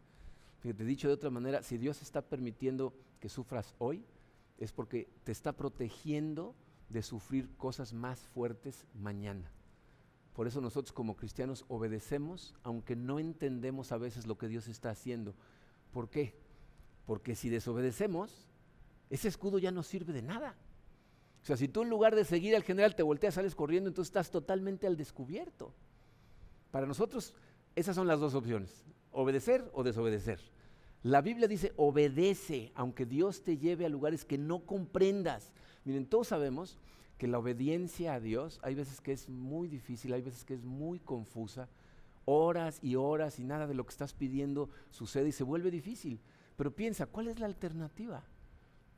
[0.61, 4.03] Fíjate, dicho de otra manera, si Dios está permitiendo que sufras hoy,
[4.57, 6.55] es porque te está protegiendo
[6.89, 9.51] de sufrir cosas más fuertes mañana.
[10.33, 14.91] Por eso nosotros como cristianos obedecemos, aunque no entendemos a veces lo que Dios está
[14.91, 15.35] haciendo.
[15.91, 16.35] ¿Por qué?
[17.05, 18.47] Porque si desobedecemos,
[19.09, 20.55] ese escudo ya no sirve de nada.
[21.41, 24.09] O sea, si tú en lugar de seguir al general te volteas, sales corriendo, entonces
[24.09, 25.73] estás totalmente al descubierto.
[26.71, 27.33] Para nosotros,
[27.75, 30.39] esas son las dos opciones, obedecer o desobedecer.
[31.03, 35.53] La Biblia dice, obedece, aunque Dios te lleve a lugares que no comprendas.
[35.87, 36.77] Miren, todos sabemos
[37.17, 40.65] que la obediencia a Dios hay veces que es muy difícil, hay veces que es
[40.65, 41.69] muy confusa,
[42.25, 46.19] horas y horas y nada de lo que estás pidiendo sucede y se vuelve difícil.
[46.57, 48.21] Pero piensa, ¿cuál es la alternativa?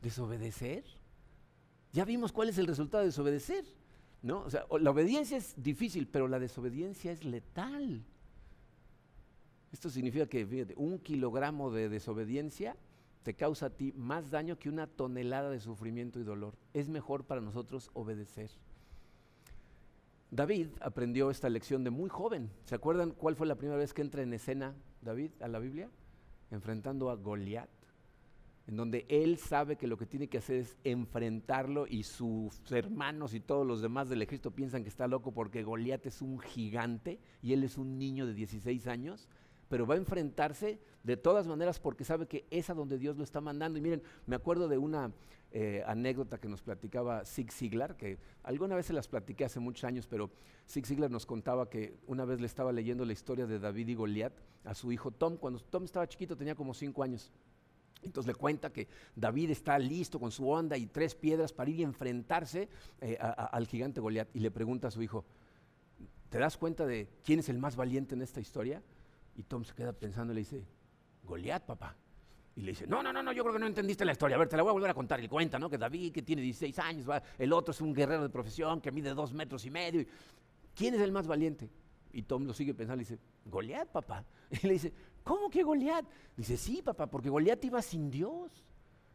[0.01, 0.83] ¿Desobedecer?
[1.93, 3.65] Ya vimos cuál es el resultado de desobedecer.
[4.23, 4.39] ¿no?
[4.39, 8.03] O sea, la obediencia es difícil, pero la desobediencia es letal.
[9.71, 12.75] Esto significa que fíjate, un kilogramo de desobediencia
[13.23, 16.55] te causa a ti más daño que una tonelada de sufrimiento y dolor.
[16.73, 18.49] Es mejor para nosotros obedecer.
[20.31, 22.51] David aprendió esta lección de muy joven.
[22.65, 25.89] ¿Se acuerdan cuál fue la primera vez que entra en escena David a la Biblia?
[26.51, 27.69] Enfrentando a Goliat
[28.69, 33.33] en donde él sabe que lo que tiene que hacer es enfrentarlo y sus hermanos
[33.33, 37.19] y todos los demás del ejército piensan que está loco porque Goliat es un gigante
[37.41, 39.27] y él es un niño de 16 años,
[39.69, 43.23] pero va a enfrentarse de todas maneras porque sabe que es a donde Dios lo
[43.23, 43.77] está mandando.
[43.79, 45.11] Y miren, me acuerdo de una
[45.51, 49.83] eh, anécdota que nos platicaba Zig Ziglar, que alguna vez se las platiqué hace muchos
[49.83, 50.29] años, pero
[50.67, 53.95] Zig Ziglar nos contaba que una vez le estaba leyendo la historia de David y
[53.95, 54.33] Goliat
[54.65, 57.31] a su hijo Tom, cuando Tom estaba chiquito, tenía como 5 años.
[58.01, 61.79] Entonces le cuenta que David está listo con su onda y tres piedras para ir
[61.79, 62.69] y enfrentarse
[63.01, 64.29] eh, al gigante Goliat.
[64.33, 65.25] Y le pregunta a su hijo,
[66.29, 68.81] ¿te das cuenta de quién es el más valiente en esta historia?
[69.35, 70.63] Y Tom se queda pensando y le dice,
[71.23, 71.95] Goliat, papá.
[72.55, 74.35] Y le dice, no, no, no, no, yo creo que no entendiste la historia.
[74.35, 75.23] A ver, te la voy a volver a contar.
[75.23, 75.69] Y cuenta, ¿no?
[75.69, 78.91] Que David, que tiene 16 años, va, el otro es un guerrero de profesión que
[78.91, 80.05] mide dos metros y medio.
[80.75, 81.69] ¿Quién es el más valiente?
[82.11, 84.25] Y Tom lo sigue pensando y dice, Goliat, papá.
[84.61, 86.05] Y le dice, ¿cómo que Goliat?
[86.35, 88.65] Dice, sí, papá, porque Goliat iba sin Dios.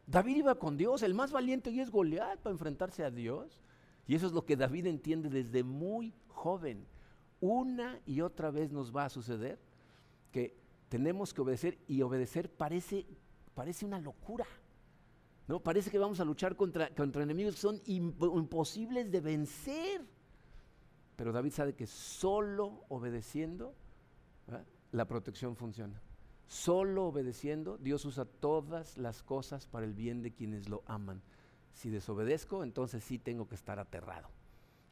[0.07, 3.59] David iba con Dios, el más valiente y es Goliat para enfrentarse a Dios.
[4.07, 6.85] Y eso es lo que David entiende desde muy joven.
[7.41, 9.59] Una y otra vez nos va a suceder
[10.31, 10.55] que
[10.89, 13.05] tenemos que obedecer y obedecer parece,
[13.53, 14.45] parece una locura.
[15.47, 15.59] ¿no?
[15.59, 20.05] Parece que vamos a luchar contra, contra enemigos que son imposibles de vencer.
[21.15, 23.73] Pero David sabe que solo obedeciendo
[24.91, 26.01] la protección funciona.
[26.47, 31.21] Solo obedeciendo, Dios usa todas las cosas para el bien de quienes lo aman.
[31.73, 34.29] Si desobedezco, entonces sí tengo que estar aterrado.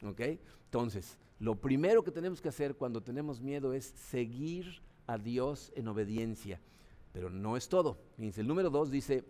[0.04, 0.22] ¿Ok?
[0.66, 5.88] Entonces, lo primero que tenemos que hacer cuando tenemos miedo es seguir a Dios en
[5.88, 6.60] obediencia.
[7.12, 7.98] Pero no es todo.
[8.18, 9.24] El número dos dice,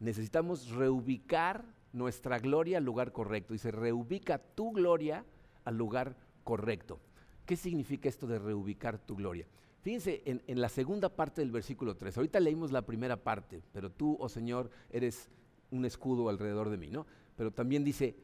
[0.00, 3.52] necesitamos reubicar nuestra gloria al lugar correcto.
[3.52, 5.24] Dice, reubica tu gloria
[5.64, 7.00] al lugar correcto.
[7.44, 9.46] ¿Qué significa esto de reubicar tu gloria?
[9.86, 12.16] Fíjense en, la segunda parte del versículo 3.
[12.16, 15.30] Ahorita leímos la primera parte, pero tú, oh Señor, eres
[15.70, 17.06] un escudo alrededor de mí, ¿no?
[17.36, 18.16] Pero también dice,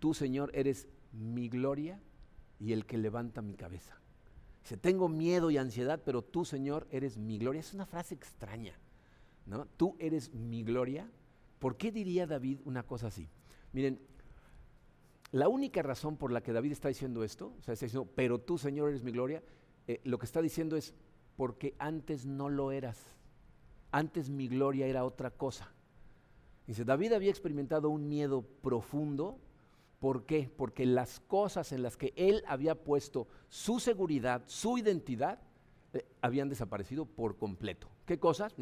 [0.00, 2.00] tú, Señor, eres mi gloria
[2.58, 3.96] y el que levanta mi cabeza.
[4.64, 7.60] Dice, tengo miedo y ansiedad, pero tú, Señor, eres mi gloria.
[7.60, 8.74] Es una frase extraña,
[9.44, 9.66] ¿no?
[9.76, 11.06] Tú eres mi gloria.
[11.58, 13.28] ¿Por qué diría David una cosa así?
[13.72, 14.00] Miren,
[15.32, 18.40] la única razón por la que David está diciendo esto, o sea, está diciendo, pero
[18.40, 19.42] tú, Señor, eres mi gloria,
[19.86, 20.94] eh, lo que está diciendo es,
[21.36, 22.98] porque antes no lo eras.
[23.90, 25.74] Antes mi gloria era otra cosa.
[26.66, 29.38] Dice, David había experimentado un miedo profundo.
[30.04, 30.50] ¿Por qué?
[30.54, 35.40] Porque las cosas en las que él había puesto su seguridad, su identidad,
[35.94, 37.88] eh, habían desaparecido por completo.
[38.04, 38.54] ¿Qué cosas?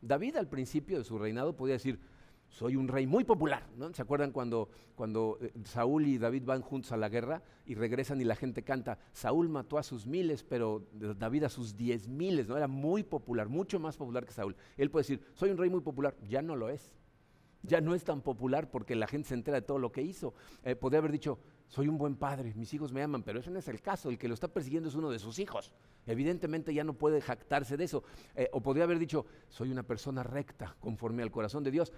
[0.00, 2.00] David al principio de su reinado podía decir,
[2.48, 3.68] soy un rey muy popular.
[3.76, 3.92] ¿no?
[3.92, 8.18] ¿Se acuerdan cuando, cuando eh, Saúl y David van juntos a la guerra y regresan
[8.22, 12.48] y la gente canta, Saúl mató a sus miles, pero David a sus diez miles,
[12.48, 12.56] ¿no?
[12.56, 14.56] Era muy popular, mucho más popular que Saúl.
[14.78, 16.94] Él puede decir, soy un rey muy popular, ya no lo es.
[17.66, 20.34] Ya no es tan popular porque la gente se entera de todo lo que hizo.
[20.62, 23.58] Eh, podría haber dicho, soy un buen padre, mis hijos me aman, pero ese no
[23.58, 25.72] es el caso, el que lo está persiguiendo es uno de sus hijos.
[26.06, 28.04] Evidentemente ya no puede jactarse de eso.
[28.34, 31.92] Eh, o podría haber dicho, soy una persona recta, conforme al corazón de Dios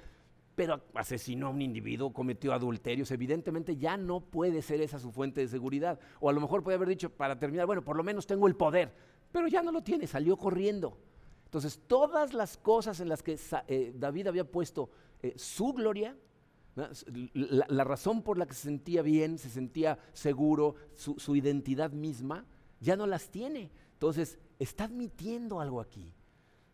[0.58, 5.40] pero asesinó a un individuo, cometió adulterios, evidentemente ya no puede ser esa su fuente
[5.40, 6.00] de seguridad.
[6.18, 8.56] O a lo mejor puede haber dicho, para terminar, bueno, por lo menos tengo el
[8.56, 8.92] poder,
[9.30, 10.98] pero ya no lo tiene, salió corriendo.
[11.44, 14.90] Entonces, todas las cosas en las que eh, David había puesto
[15.22, 16.16] eh, su gloria,
[17.34, 22.44] la, razón por la que se sentía bien, se sentía seguro, su, su identidad misma,
[22.80, 23.70] ya no las tiene.
[23.94, 26.12] Entonces, está admitiendo algo aquí.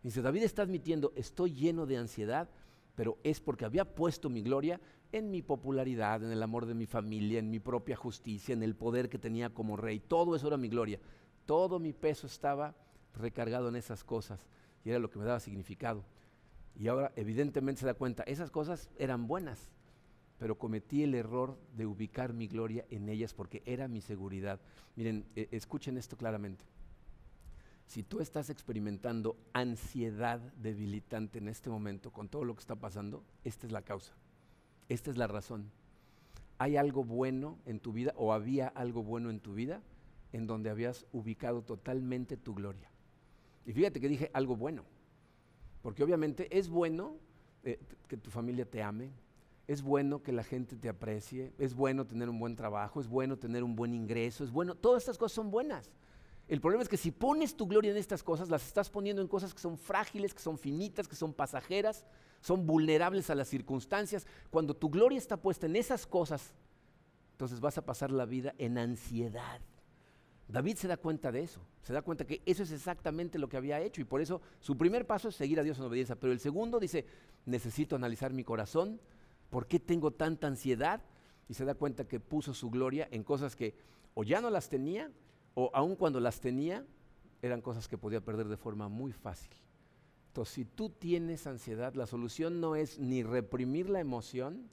[0.03, 2.49] Dice, David está admitiendo, estoy lleno de ansiedad,
[2.93, 4.79] pero es porque había puesto mi gloria
[5.11, 8.75] en mi popularidad, en el amor de mi familia, en mi propia justicia, en el
[8.75, 9.99] poder que tenía como rey.
[9.99, 10.99] Todo eso era mi gloria.
[11.45, 12.75] Todo mi peso estaba
[13.13, 14.39] recargado en esas cosas
[14.83, 16.03] y era lo que me daba significado.
[16.77, 19.69] Y ahora evidentemente se da cuenta, esas cosas eran buenas,
[20.37, 24.59] pero cometí el error de ubicar mi gloria en ellas porque era mi seguridad.
[24.95, 26.65] Miren, e, escuchen esto claramente.
[27.87, 33.23] Si tú estás experimentando ansiedad debilitante en este momento con todo lo que está pasando,
[33.43, 34.13] esta es la causa.
[34.89, 35.71] Esta es la razón.
[36.57, 39.81] ¿Hay algo bueno en tu vida o había algo bueno en tu vida
[40.33, 42.89] en donde habías ubicado totalmente tu gloria?
[43.65, 44.83] Y fíjate que dije algo bueno,
[45.85, 47.15] porque obviamente es bueno
[47.63, 49.11] eh, que tu familia te ame,
[49.67, 53.37] es bueno que la gente te aprecie, es bueno tener un buen trabajo, es bueno
[53.37, 55.91] tener un buen ingreso, es bueno, todas estas cosas son buenas.
[56.47, 59.27] El problema es que si pones tu gloria en estas cosas, las estás poniendo en
[59.27, 62.03] cosas que son frágiles, que son finitas, que son pasajeras,
[62.41, 64.25] son vulnerables a las circunstancias.
[64.49, 66.55] Cuando tu gloria está puesta en esas cosas,
[67.33, 69.61] entonces vas a pasar la vida en ansiedad.
[70.47, 73.57] David se da cuenta de eso, se da cuenta que eso es exactamente lo que
[73.57, 76.31] había hecho y por eso su primer paso es seguir a Dios en obediencia, pero
[76.31, 77.05] el segundo dice,
[77.45, 79.01] necesito analizar mi corazón,
[79.49, 81.01] ¿por qué tengo tanta ansiedad?
[81.47, 83.75] Y se da cuenta que puso su gloria en cosas que
[84.13, 85.11] o ya no las tenía
[85.55, 86.85] o aun cuando las tenía,
[87.41, 89.51] eran cosas que podía perder de forma muy fácil.
[90.27, 94.69] Entonces, si tú tienes ansiedad, la solución no es ni reprimir la emoción,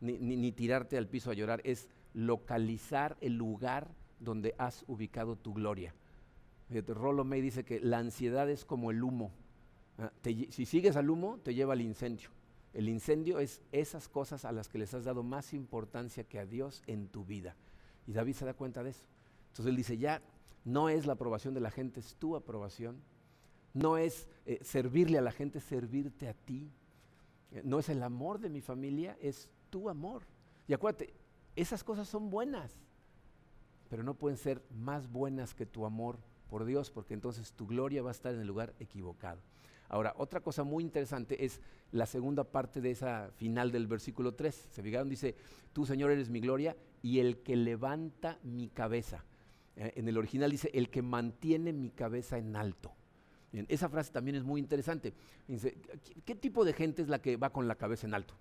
[0.00, 5.94] ni, tirarte al piso a llorar, es localizar el lugar donde has ubicado tu gloria.
[6.68, 9.30] Rollo May dice que la ansiedad es como el humo.
[9.98, 12.30] Ah, si sigues al humo, te lleva al incendio.
[12.74, 16.44] El incendio es esas cosas a las que les has dado más importancia que a
[16.44, 17.56] Dios en tu vida.
[18.06, 19.06] Y David se da cuenta de eso.
[19.48, 20.20] Entonces él dice, ya
[20.64, 23.00] no es la aprobación de la gente, es tu aprobación.
[23.72, 26.70] No es eh, servirle a la gente, es servirte a ti.
[27.52, 30.24] Eh, no es el amor de mi familia, es tu amor.
[30.68, 31.14] Y acuérdate,
[31.54, 32.78] esas cosas son buenas,
[33.88, 36.18] pero no pueden ser más buenas que tu amor
[36.48, 39.40] por Dios, porque entonces tu gloria va a estar en el lugar equivocado.
[39.88, 41.60] Ahora, otra cosa muy interesante es
[41.92, 44.68] la segunda parte de esa final del versículo 3.
[44.70, 45.36] Se fijaron, dice,
[45.72, 49.24] tú Señor eres mi gloria y el que levanta mi cabeza.
[49.76, 52.92] Eh, en el original dice, el que mantiene mi cabeza en alto.
[53.52, 55.14] esa frase también es muy interesante.
[56.24, 58.34] ¿qué tipo de gente es la que va con la cabeza en alto?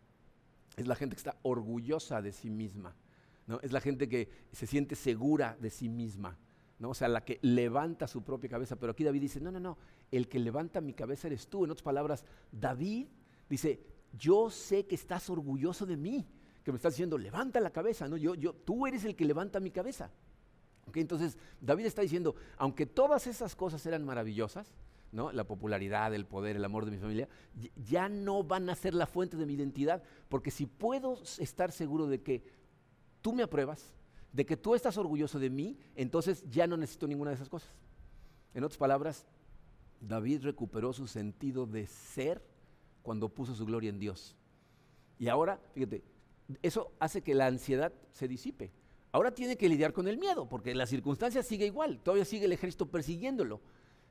[0.78, 2.96] Es la gente que está orgullosa de sí misma.
[3.48, 3.60] ¿No?
[3.62, 6.38] Es la gente que se siente segura de sí misma.
[6.80, 6.90] ¿no?
[6.90, 8.76] O sea, la que levanta su propia cabeza.
[8.76, 9.78] Pero aquí David dice, no, no, no,
[10.12, 11.66] el que levanta mi cabeza eres tú.
[11.66, 13.08] En otras palabras, David
[13.50, 13.80] dice,
[14.14, 16.28] yo sé que estás orgulloso de mí,
[16.64, 18.18] que me estás diciendo, levanta la cabeza, ¿no?
[18.18, 20.12] Yo, yo, tú eres el que levanta mi cabeza.
[20.94, 24.74] Entonces, David está diciendo, aunque todas esas cosas eran maravillosas,
[25.12, 25.32] ¿no?
[25.32, 27.28] la popularidad, el poder, el amor de mi familia,
[27.76, 32.08] ya no van a ser la fuente de mi identidad, porque si puedo estar seguro
[32.08, 32.44] de que
[33.26, 33.92] tú me apruebas,
[34.32, 37.72] de que tú estás orgulloso de mí, entonces ya no necesito ninguna de esas cosas.
[38.54, 39.26] En otras palabras,
[40.00, 42.40] David recuperó su sentido de ser
[43.02, 44.36] cuando puso su gloria en Dios.
[45.18, 46.04] Y ahora, fíjate,
[46.62, 48.72] eso hace que la ansiedad se disipe.
[49.12, 52.52] Ahora tiene que lidiar con el miedo, porque la circunstancia sigue igual, todavía sigue el
[52.52, 53.60] ejército persiguiéndolo.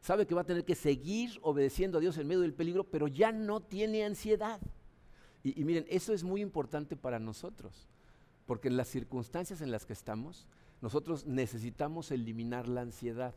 [0.01, 3.07] Sabe que va a tener que seguir obedeciendo a Dios en medio del peligro, pero
[3.07, 4.61] ya no tiene ansiedad.
[5.45, 7.89] Y, y miren, eso es muy importante para nosotros,
[8.47, 10.47] porque en las circunstancias en las que estamos,
[10.81, 13.35] nosotros necesitamos eliminar la ansiedad.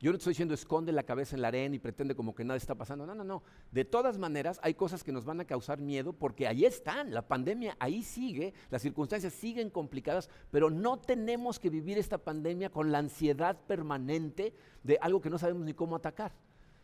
[0.00, 2.58] Yo no estoy diciendo esconde la cabeza en la arena y pretende como que nada
[2.58, 3.06] está pasando.
[3.06, 3.42] No, no, no.
[3.70, 7.14] De todas maneras, hay cosas que nos van a causar miedo porque ahí están.
[7.14, 12.70] La pandemia ahí sigue, las circunstancias siguen complicadas, pero no tenemos que vivir esta pandemia
[12.70, 14.52] con la ansiedad permanente
[14.82, 16.32] de algo que no sabemos ni cómo atacar.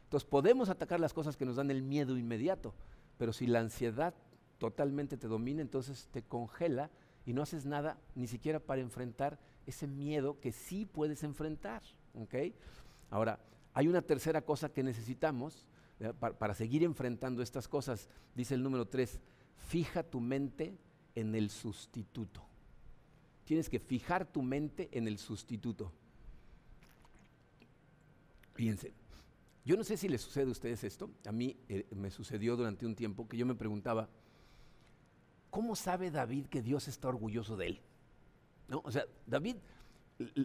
[0.05, 2.75] Entonces podemos atacar las cosas que nos dan el miedo inmediato,
[3.19, 4.15] pero si la ansiedad
[4.59, 6.91] totalmente te domina, entonces te congela
[7.27, 11.83] y no haces nada ni siquiera para enfrentar ese miedo que sí puedes enfrentar.
[13.11, 13.39] Ahora,
[13.73, 15.67] hay una tercera cosa que necesitamos
[16.19, 18.09] para, seguir enfrentando estas cosas.
[18.35, 19.21] Dice el número tres,
[19.69, 20.77] fija tu mente
[21.15, 22.43] en el sustituto.
[23.45, 25.93] Tienes que fijar tu mente en el sustituto.
[28.55, 28.93] Fíjense,
[29.65, 32.87] yo no sé si les sucede a ustedes esto, a mí eh, me sucedió durante
[32.87, 34.09] un tiempo que yo me preguntaba,
[35.51, 37.81] ¿cómo sabe David que Dios está orgulloso de él?
[38.69, 38.83] ¿No?
[38.85, 39.57] O sea, David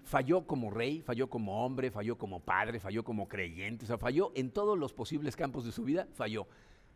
[0.03, 4.31] falló como rey, falló como hombre, falló como padre, falló como creyente, o sea, falló
[4.35, 6.47] en todos los posibles campos de su vida, falló.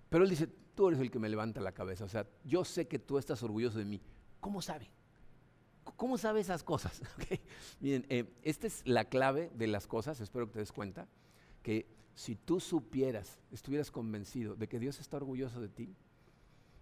[0.10, 2.88] Pero él dice, tú eres el que me levanta la cabeza, o sea, yo sé
[2.88, 4.02] que tú estás orgulloso de mí.
[4.40, 4.90] ¿Cómo sabe?
[5.96, 7.02] ¿Cómo sabe esas cosas?
[7.80, 11.08] Miren, eh, esta es la clave de las cosas, espero que te des cuenta,
[11.62, 15.96] que si tú supieras, estuvieras convencido de que Dios está orgulloso de ti,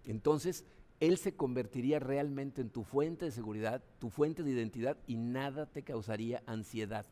[0.04, 0.64] entonces
[1.00, 5.66] Él se convertiría realmente en tu fuente de seguridad, tu fuente de identidad y nada
[5.66, 7.06] te causaría ansiedad.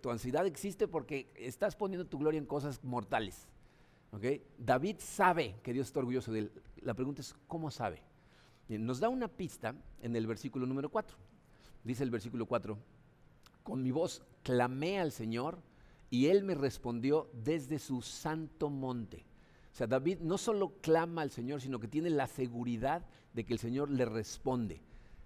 [0.00, 3.48] Tu ansiedad existe porque estás poniendo tu gloria en cosas mortales.
[4.58, 6.52] David sabe que Dios está orgulloso de él.
[6.80, 8.02] La pregunta es, ¿cómo sabe?
[8.68, 11.16] nos da una pista en el versículo número 4.
[11.84, 12.76] Dice el versículo 4,
[13.62, 15.62] con mi voz clamé al Señor
[16.10, 19.24] y Él me respondió desde su santo monte.
[19.78, 23.60] Sea, David no solo clama al Señor, sino que tiene la seguridad de que el
[23.60, 24.82] Señor le responde.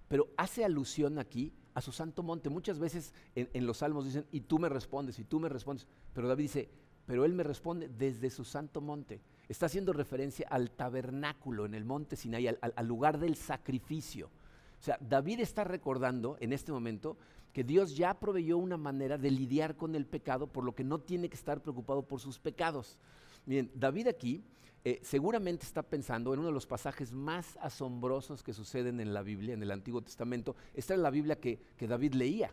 [0.08, 2.50] Pero hace alusión aquí a su santo monte.
[2.50, 5.86] Muchas veces en, los salmos dicen, y tú me respondes, y tú me respondes.
[6.12, 6.68] Pero David dice,
[7.06, 9.22] pero Él me responde desde su santo monte.
[9.48, 14.26] Está haciendo referencia al tabernáculo en el monte Sinai, al, al, lugar del sacrificio.
[14.26, 17.16] O sea, David está recordando en este momento
[17.54, 20.98] que Dios ya proveyó una manera de lidiar con el pecado, por lo que no
[20.98, 22.98] tiene que estar preocupado por sus pecados.
[23.46, 24.44] Miren, David aquí
[24.84, 29.22] eh, seguramente está pensando en uno de los pasajes más asombrosos que suceden en la
[29.22, 30.56] Biblia, en el Antiguo Testamento.
[30.74, 32.52] Esta es la Biblia que, David leía.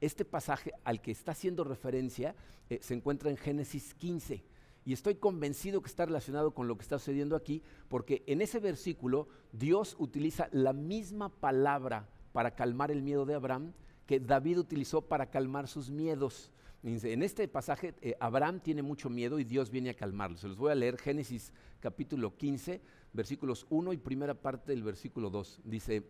[0.00, 2.34] Este pasaje al que está haciendo referencia
[2.68, 4.44] eh, se encuentra en Génesis 15.
[4.84, 8.60] Y estoy convencido que está relacionado con lo que está sucediendo aquí, porque en ese
[8.60, 13.72] versículo Dios utiliza la misma palabra para calmar el miedo de Abraham
[14.06, 16.50] que David utilizó para calmar sus miedos.
[16.82, 20.38] En este pasaje eh, Abraham tiene mucho miedo y Dios viene a calmarlo.
[20.38, 22.80] Se los voy a leer Génesis capítulo 15,
[23.12, 25.60] versículos 1 y primera parte del versículo 2.
[25.64, 26.08] Dice,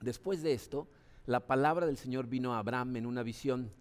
[0.00, 0.86] después de esto,
[1.26, 3.72] la palabra del Señor vino a Abraham en una visión.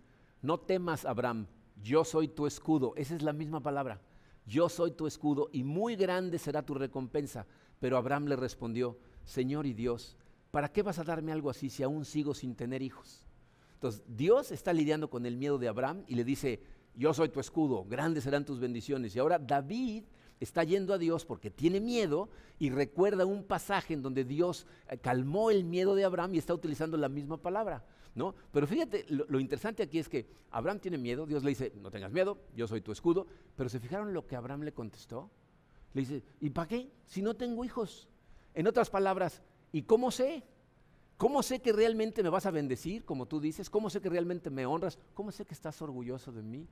[0.42, 1.46] No temas, Abraham,
[1.84, 2.94] yo soy tu escudo.
[2.96, 4.02] Esa es la misma palabra.
[4.48, 7.46] Yo soy tu escudo y muy grande será tu recompensa.
[7.80, 10.18] Pero Abraham le respondió, Señor y Dios,
[10.50, 13.29] ¿para qué vas a darme algo así si aún sigo sin tener hijos?
[13.80, 16.60] Entonces, Dios está lidiando con el miedo de Abraham y le dice,
[16.96, 19.16] yo soy tu escudo, grandes serán tus bendiciones.
[19.16, 20.04] Y ahora David
[20.42, 22.28] está yendo a Dios porque tiene miedo
[22.60, 26.54] y recuerda un pasaje en donde Dios eh, calmó el miedo de Abraham y está
[26.54, 27.86] utilizando la misma palabra.
[28.16, 28.36] ¿no?
[28.52, 32.12] Pero fíjate, lo, interesante aquí es que Abraham tiene miedo, Dios le dice, no tengas
[32.12, 35.32] miedo, yo soy tu escudo, pero ¿se fijaron lo que Abraham le contestó?
[35.94, 36.92] Le dice, ¿y para qué?
[37.06, 38.10] Si no tengo hijos.
[38.54, 40.44] En otras palabras, ¿y cómo sé?
[41.20, 43.70] ¿Cómo sé que realmente me vas a bendecir, como tú dices?
[43.70, 44.98] ¿Cómo sé que realmente me honras?
[45.14, 46.66] ¿Cómo sé que estás orgulloso de mí?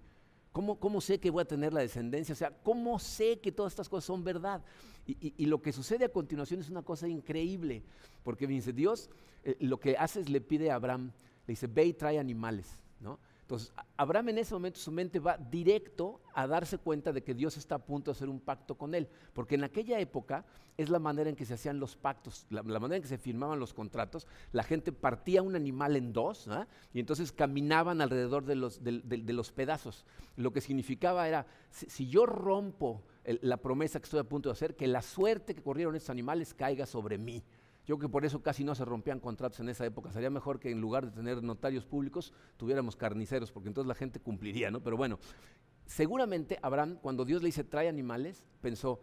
[0.54, 2.32] ¿Cómo, sé que voy a tener la descendencia?
[2.32, 4.64] O sea, ¿cómo sé que todas estas cosas son verdad?
[5.06, 7.84] Y, lo que sucede a continuación es una cosa increíble,
[8.24, 9.10] porque dice, Dios
[9.44, 11.12] eh, lo que hace es le pide a Abraham,
[11.46, 13.20] le dice, ve y trae animales, ¿no?
[13.48, 17.56] Entonces, Abraham en ese momento su mente va directo a darse cuenta de que Dios
[17.56, 20.44] está a punto de hacer un pacto con él, porque en aquella época
[20.76, 23.58] es la manera en que se hacían los pactos, la, manera en que se firmaban
[23.58, 26.68] los contratos, la gente partía un animal en dos ¿ah?
[26.94, 28.92] y entonces caminaban alrededor de los, de,
[29.32, 30.04] los, pedazos.
[30.36, 34.76] Lo que significaba era, si, yo rompo la promesa que estoy a punto de hacer,
[34.76, 37.42] que la suerte que corrieron estos animales caiga sobre mí.
[37.88, 40.12] Yo creo que por eso casi no se rompían contratos en esa época.
[40.12, 44.20] Sería mejor que en lugar de tener notarios públicos, tuviéramos carniceros, porque entonces la gente
[44.20, 44.84] cumpliría, ¿no?
[44.84, 45.20] Pero bueno,
[45.86, 49.00] seguramente Abraham, cuando Dios le dice trae animales, pensó,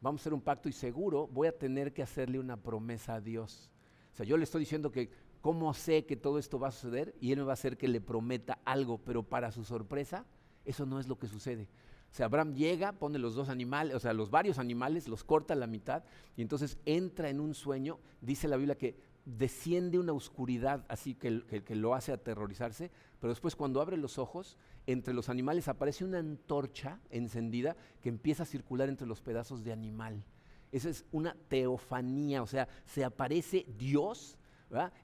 [0.00, 3.20] vamos a hacer un pacto y seguro voy a tener que hacerle una promesa a
[3.20, 3.70] Dios.
[4.12, 5.10] O sea, yo le estoy diciendo que
[5.40, 7.86] cómo sé que todo esto va a suceder y él me va a hacer que
[7.86, 10.26] le prometa algo, pero para su sorpresa,
[10.64, 11.68] eso no es lo que sucede.
[12.14, 15.54] O sea, Abraham llega, pone los dos animales, o sea, los varios animales, los corta
[15.54, 16.04] a la mitad
[16.36, 17.98] y entonces entra en un sueño.
[18.20, 23.56] Dice la Biblia que desciende una oscuridad así que, que, lo hace aterrorizarse, pero después
[23.56, 24.56] cuando abre los ojos,
[24.86, 29.72] entre los animales aparece una antorcha encendida que empieza a circular entre los pedazos de
[29.72, 30.22] animal.
[30.70, 34.38] Esa es una teofanía, o sea, se aparece Dios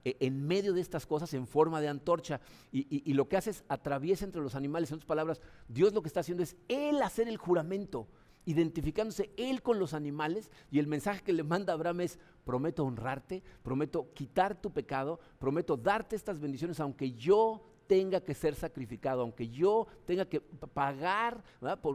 [0.04, 2.40] e, en medio de estas cosas en forma de antorcha.
[2.72, 4.90] Y, lo que hace es atraviesa entre los animales.
[4.90, 8.08] En otras palabras, Dios lo que está haciendo es Él hacer el juramento,
[8.44, 10.50] identificándose Él con los animales.
[10.70, 15.76] Y el mensaje que le manda Abraham es, prometo honrarte, prometo quitar tu pecado, prometo
[15.76, 21.42] darte estas bendiciones, aunque yo tenga que ser sacrificado, aunque yo tenga que pagar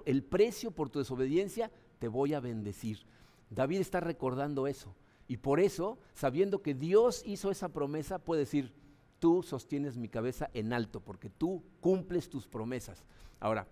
[0.06, 3.06] el precio por tu desobediencia, te voy a bendecir.
[3.50, 4.94] David está recordando eso.
[5.28, 8.74] Y por eso, sabiendo que Dios hizo esa promesa, puede decir,
[9.20, 13.04] tú sostienes mi cabeza en alto, porque tú cumples tus promesas.
[13.40, 13.68] Ahora,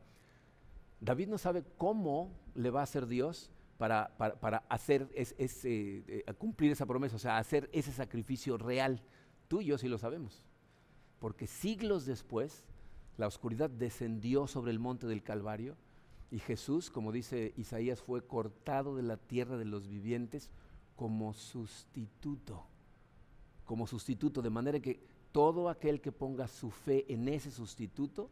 [0.99, 4.13] David no sabe cómo le va a hacer Dios para,
[4.69, 9.01] hacer eh, cumplir esa promesa, o sea, hacer ese sacrificio real.
[9.47, 10.45] Tú y yo sí lo sabemos.
[11.19, 12.65] porque siglos después
[13.17, 15.77] la oscuridad descendió sobre el monte del Calvario
[16.31, 20.49] y Jesús, como dice Isaías, fue cortado de la tierra de los vivientes
[20.95, 22.63] como sustituto,
[23.65, 24.99] como sustituto, de manera que
[25.31, 28.29] todo aquel que ponga su fe en ese sustituto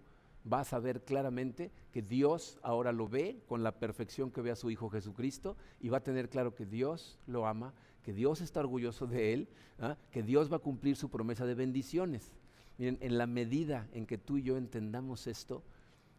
[0.52, 4.56] va a saber claramente que Dios ahora lo ve con la perfección que ve a
[4.56, 8.60] su Hijo Jesucristo y va a tener claro que Dios lo ama, que Dios está
[8.62, 9.48] orgulloso de él,
[9.80, 9.98] ¿ah?
[10.12, 12.32] que Dios va a cumplir su promesa de bendiciones.
[12.78, 15.64] Miren, en la medida en que tú y yo entendamos esto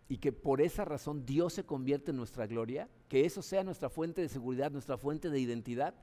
[0.08, 3.88] y que por esa razón Dios se convierte en nuestra gloria, que eso sea nuestra
[3.88, 5.94] fuente de seguridad, nuestra fuente de identidad,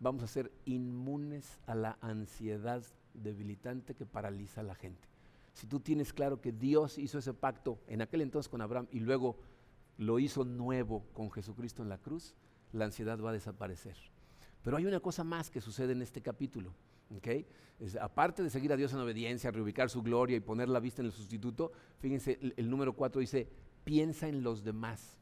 [0.00, 2.84] vamos a ser inmunes a la ansiedad
[3.14, 5.08] debilitante que paraliza a la gente.
[5.52, 9.00] Si tú tienes claro que Dios hizo ese pacto en aquel entonces con Abraham y
[9.00, 9.38] luego
[9.96, 12.36] lo hizo nuevo con Jesucristo en la cruz,
[12.72, 13.96] la ansiedad va a desaparecer.
[14.62, 16.74] Pero hay una cosa más que sucede en este capítulo.
[18.00, 21.06] aparte de seguir a Dios en obediencia, reubicar su gloria y poner la vista en
[21.06, 23.48] el sustituto, fíjense, el, el número cuatro dice,
[23.82, 25.18] piensa en los demás.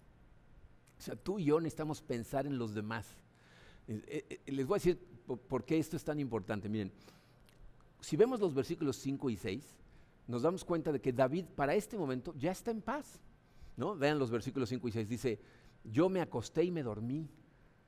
[0.98, 3.06] O sea, tú y yo necesitamos pensar en los demás.
[3.88, 6.68] Eh, eh, les voy a decir por, qué esto es tan importante.
[6.68, 6.92] Miren,
[8.00, 9.74] si vemos los versículos 5 y 6,
[10.28, 13.20] nos damos cuenta de que David para este momento ya está en paz.
[13.76, 13.94] ¿no?
[13.96, 15.08] Vean los versículos 5 y 6.
[15.08, 15.40] Dice,
[15.84, 17.28] yo me acosté y me dormí.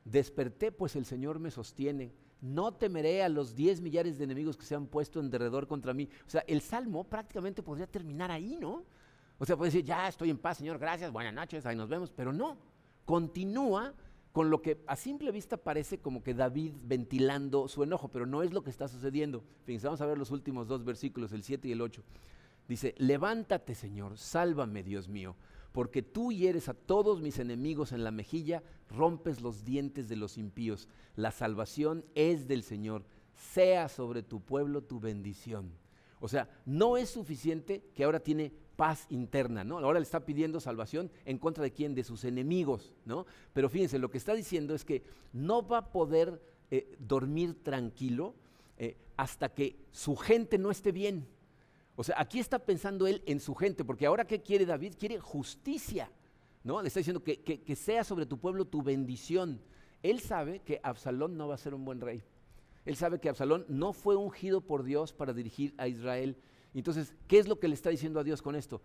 [0.05, 2.13] Desperté pues el Señor me sostiene.
[2.41, 5.93] No temeré a los 10 millares de enemigos que se han puesto en derredor contra
[5.93, 6.09] mí.
[6.27, 8.85] O sea, el salmo prácticamente podría terminar ahí, ¿no?
[9.39, 12.11] O sea, puede decir, ya estoy en paz, Señor, gracias, buenas noches, ahí nos vemos.
[12.11, 12.57] Pero no,
[13.05, 13.95] continúa
[14.39, 18.45] con lo que a simple vista parece como que David ventilando su enojo, pero no
[18.45, 19.43] es lo que está sucediendo.
[19.65, 22.05] Fíjense, vamos a ver los últimos dos versículos, el 7 y el 8.
[22.69, 25.35] Dice, levántate Señor, sálvame Dios mío,
[25.73, 30.39] porque tú hieres a todos mis enemigos en la mejilla, rompes los dientes de los
[30.39, 30.89] impíos.
[31.17, 35.73] La salvación es del Señor, sea sobre tu pueblo tu bendición.
[36.21, 39.79] O sea, no es suficiente que ahora tiene paz interna, ¿no?
[39.79, 43.27] Ahora le está pidiendo salvación en contra de quién, de sus enemigos, ¿no?
[43.53, 45.03] Pero fíjense, lo que está diciendo es que
[45.33, 48.37] no va a poder eh, dormir tranquilo
[48.77, 51.27] eh, hasta que su gente no esté bien.
[51.97, 54.95] O sea, aquí está pensando él en su gente, porque ahora ¿qué quiere David?
[54.97, 56.09] Quiere justicia,
[56.63, 56.81] ¿no?
[56.81, 59.61] Le está diciendo que, que sea sobre tu pueblo tu bendición.
[60.05, 62.23] Él sabe que Absalón no va a ser un buen rey.
[62.85, 66.37] Él sabe que Absalón no fue ungido por Dios para dirigir a Israel
[66.75, 68.83] entonces, ¿qué es lo que le está diciendo a Dios con esto?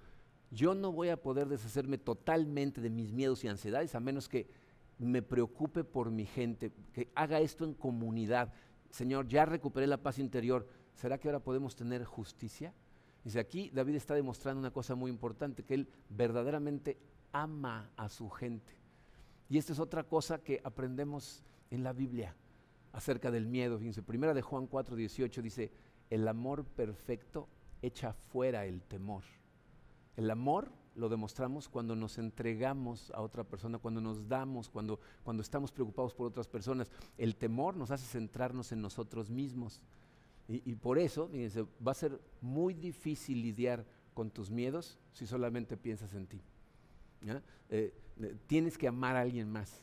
[0.52, 4.48] Yo no voy a poder deshacerme totalmente de mis miedos y ansiedades a menos que
[5.00, 8.54] me preocupe por mi gente, que haga esto en comunidad.
[8.90, 10.68] Señor, ya recuperé la paz interior.
[10.96, 12.74] ¿Será que ahora podemos tener justicia?
[13.24, 16.98] Dice aquí, David está demostrando una cosa muy importante, que él verdaderamente
[17.32, 18.74] ama a su gente.
[19.50, 22.36] Y esta es otra cosa que aprendemos en la Biblia
[22.92, 23.78] acerca del miedo.
[23.80, 25.72] Fíjense, primera de Juan 4, 18 dice,
[26.10, 27.50] el amor perfecto
[27.84, 29.24] echa fuera el temor.
[30.16, 35.42] El amor lo demostramos cuando nos entregamos a otra persona, cuando nos damos, cuando, cuando
[35.42, 36.90] estamos preocupados por otras personas.
[37.18, 39.82] El temor nos hace centrarnos en nosotros mismos.
[40.48, 45.78] Y, por eso, fíjense, va a ser muy difícil lidiar con tus miedos si solamente
[45.78, 46.42] piensas en ti.
[47.70, 49.82] Eh, eh, tienes que amar a alguien más.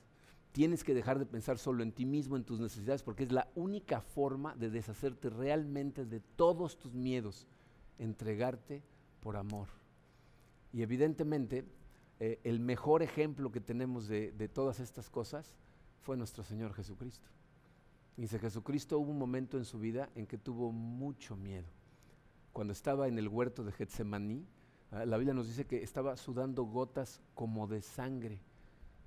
[0.53, 3.49] Tienes que dejar de pensar solo en ti mismo, en tus necesidades, porque es la
[3.55, 7.47] única forma de deshacerte realmente de todos tus miedos
[8.01, 8.83] entregarte
[9.21, 9.69] por amor.
[10.73, 11.65] Y evidentemente,
[12.19, 15.55] eh, el mejor ejemplo que tenemos de, de, todas estas cosas
[16.03, 17.29] fue nuestro Señor Jesucristo.
[18.17, 21.69] Dice, Jesucristo hubo un momento en su vida en que tuvo mucho miedo.
[22.53, 24.47] Cuando estaba en el huerto de Getsemaní,
[24.91, 28.41] ah, la Biblia nos dice que estaba sudando gotas como de sangre.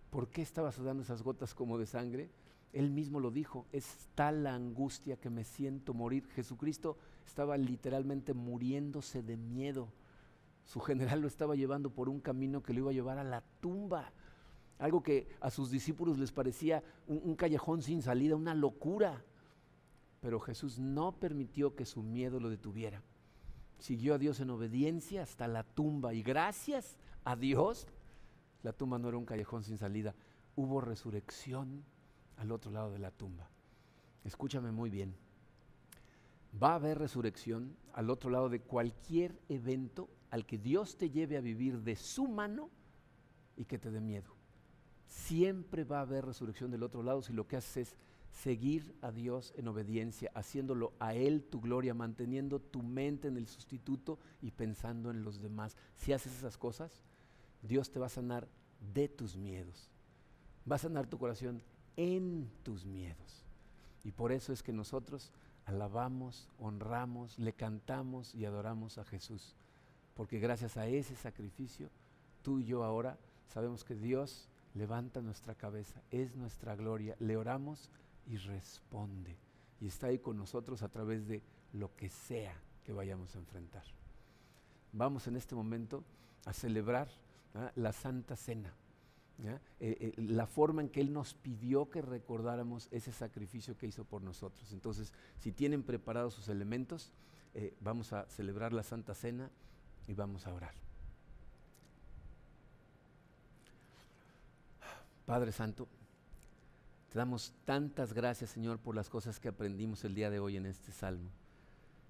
[0.09, 2.29] ¿Por qué estaba sudando esas gotas como de sangre?
[2.73, 6.27] Él mismo lo dijo, es tal la angustia que me siento morir.
[6.29, 9.89] Jesucristo estaba literalmente muriéndose de miedo.
[10.65, 13.43] Su general lo estaba llevando por un camino que lo iba a llevar a la
[13.61, 14.11] tumba.
[14.79, 19.23] Algo que a sus discípulos les parecía un, callejón sin salida, una locura.
[20.19, 23.03] Pero Jesús no permitió que su miedo lo detuviera.
[23.77, 26.15] Siguió a Dios en obediencia hasta la tumba.
[26.15, 27.87] Y gracias a Dios,
[28.63, 30.15] la tumba no era un callejón sin salida.
[30.55, 31.83] Hubo resurrección
[32.43, 33.49] al otro lado de la tumba.
[34.23, 35.15] Escúchame muy bien.
[36.61, 41.37] Va a haber resurrección al otro lado de cualquier evento al que Dios te lleve
[41.37, 42.69] a vivir de su mano
[43.55, 44.35] y que te dé miedo.
[45.07, 47.95] Siempre va a haber resurrección del otro lado si lo que haces es
[48.31, 53.47] seguir a Dios en obediencia, haciéndolo a Él tu gloria, manteniendo tu mente en el
[53.47, 55.77] sustituto y pensando en los demás.
[55.97, 57.03] Si haces esas cosas,
[57.61, 58.49] Dios te va a sanar
[58.93, 59.91] de tus miedos.
[60.69, 61.61] Va a sanar tu corazón
[61.95, 63.45] en tus miedos.
[64.03, 65.31] Y por eso es que nosotros
[65.65, 69.55] alabamos, honramos, le cantamos y adoramos a Jesús.
[70.15, 71.89] Porque gracias a ese sacrificio,
[72.41, 73.17] tú y yo ahora
[73.47, 77.89] sabemos que Dios levanta nuestra cabeza, es nuestra gloria, le oramos
[78.27, 79.37] y responde.
[79.79, 81.41] Y está ahí con nosotros a través de
[81.73, 83.83] lo que sea que vayamos a enfrentar.
[84.91, 86.03] Vamos en este momento
[86.45, 87.09] a celebrar
[87.75, 88.73] la Santa Cena.
[89.39, 94.05] Eh, eh, la forma en que Él nos pidió que recordáramos ese sacrificio que hizo
[94.05, 94.71] por nosotros.
[94.71, 97.11] Entonces, si tienen preparados sus elementos,
[97.53, 99.49] eh, vamos a celebrar la Santa Cena
[100.07, 100.73] y vamos a orar.
[105.25, 105.87] Padre Santo,
[107.09, 110.65] te damos tantas gracias, Señor, por las cosas que aprendimos el día de hoy en
[110.65, 111.29] este salmo.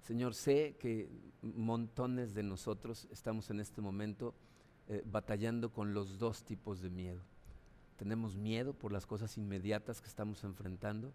[0.02, 1.08] Señor, sé que
[1.42, 4.34] montones de nosotros estamos en este momento
[4.88, 7.20] eh, batallando con los dos tipos de miedo.
[7.96, 11.12] Tenemos miedo por las cosas inmediatas que estamos enfrentando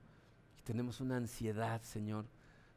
[0.57, 2.26] y tenemos una ansiedad, Señor,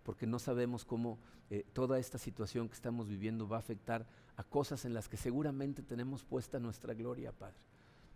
[0.03, 1.19] porque no sabemos cómo
[1.51, 5.17] eh, toda esta situación que estamos viviendo va a afectar a cosas en las que
[5.17, 7.57] seguramente tenemos puesta nuestra gloria, Padre.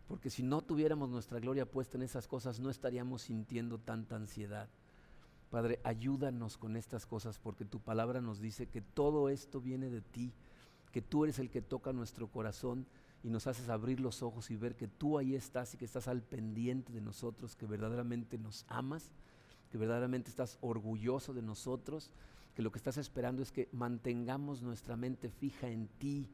[0.08, 4.68] Porque si no tuviéramos nuestra gloria puesta en esas cosas, no estaríamos sintiendo tanta ansiedad.
[5.50, 10.00] Padre, ayúdanos con estas cosas porque tu palabra nos dice que todo esto viene de
[10.00, 10.32] ti
[10.96, 12.86] que tú eres el que toca nuestro corazón
[13.22, 16.08] y nos haces abrir los ojos y ver que tú ahí estás y que estás
[16.08, 19.10] al pendiente de nosotros, que verdaderamente nos amas,
[19.70, 22.10] que verdaderamente estás orgulloso de nosotros,
[22.54, 26.30] que lo que estás esperando es que mantengamos nuestra mente fija en ti,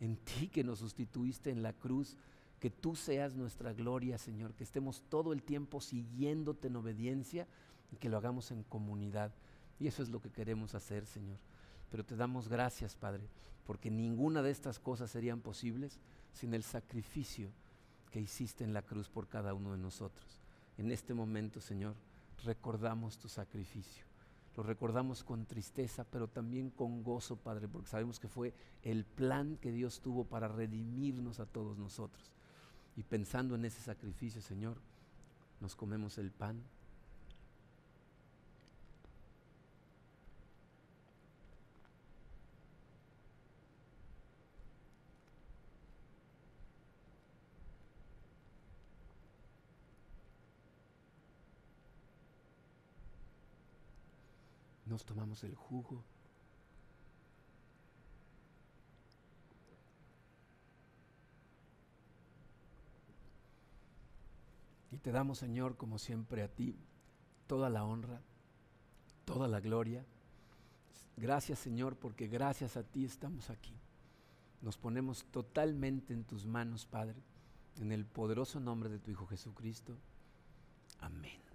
[0.00, 2.18] en ti que nos sustituiste en la cruz,
[2.60, 7.48] que tú seas nuestra gloria, Señor, que estemos todo el tiempo siguiéndote en obediencia
[7.90, 9.32] y que lo hagamos en comunidad.
[9.80, 11.38] Y eso es lo que queremos hacer, Señor.
[11.94, 13.22] Pero te damos gracias, Padre,
[13.64, 16.00] porque ninguna de estas cosas serían posibles
[16.32, 17.50] sin el sacrificio
[18.10, 20.40] que hiciste en la cruz por cada uno de nosotros.
[20.76, 21.94] En este momento, Señor,
[22.42, 24.04] recordamos tu sacrificio.
[24.56, 29.56] Lo recordamos con tristeza, pero también con gozo, Padre, porque sabemos que fue el plan
[29.58, 32.32] que Dios tuvo para redimirnos a todos nosotros.
[32.96, 34.78] Y pensando en ese sacrificio, Señor,
[35.60, 36.60] nos comemos el pan
[54.94, 56.04] nos tomamos el jugo.
[64.92, 66.78] Y te damos, Señor, como siempre a ti,
[67.48, 68.22] toda la honra,
[69.24, 70.06] toda la gloria.
[71.16, 73.74] Gracias, Señor, porque gracias a ti estamos aquí.
[74.62, 77.20] Nos ponemos totalmente en tus manos, Padre,
[77.80, 79.96] en el poderoso nombre de tu Hijo Jesucristo.
[81.00, 81.53] Amén.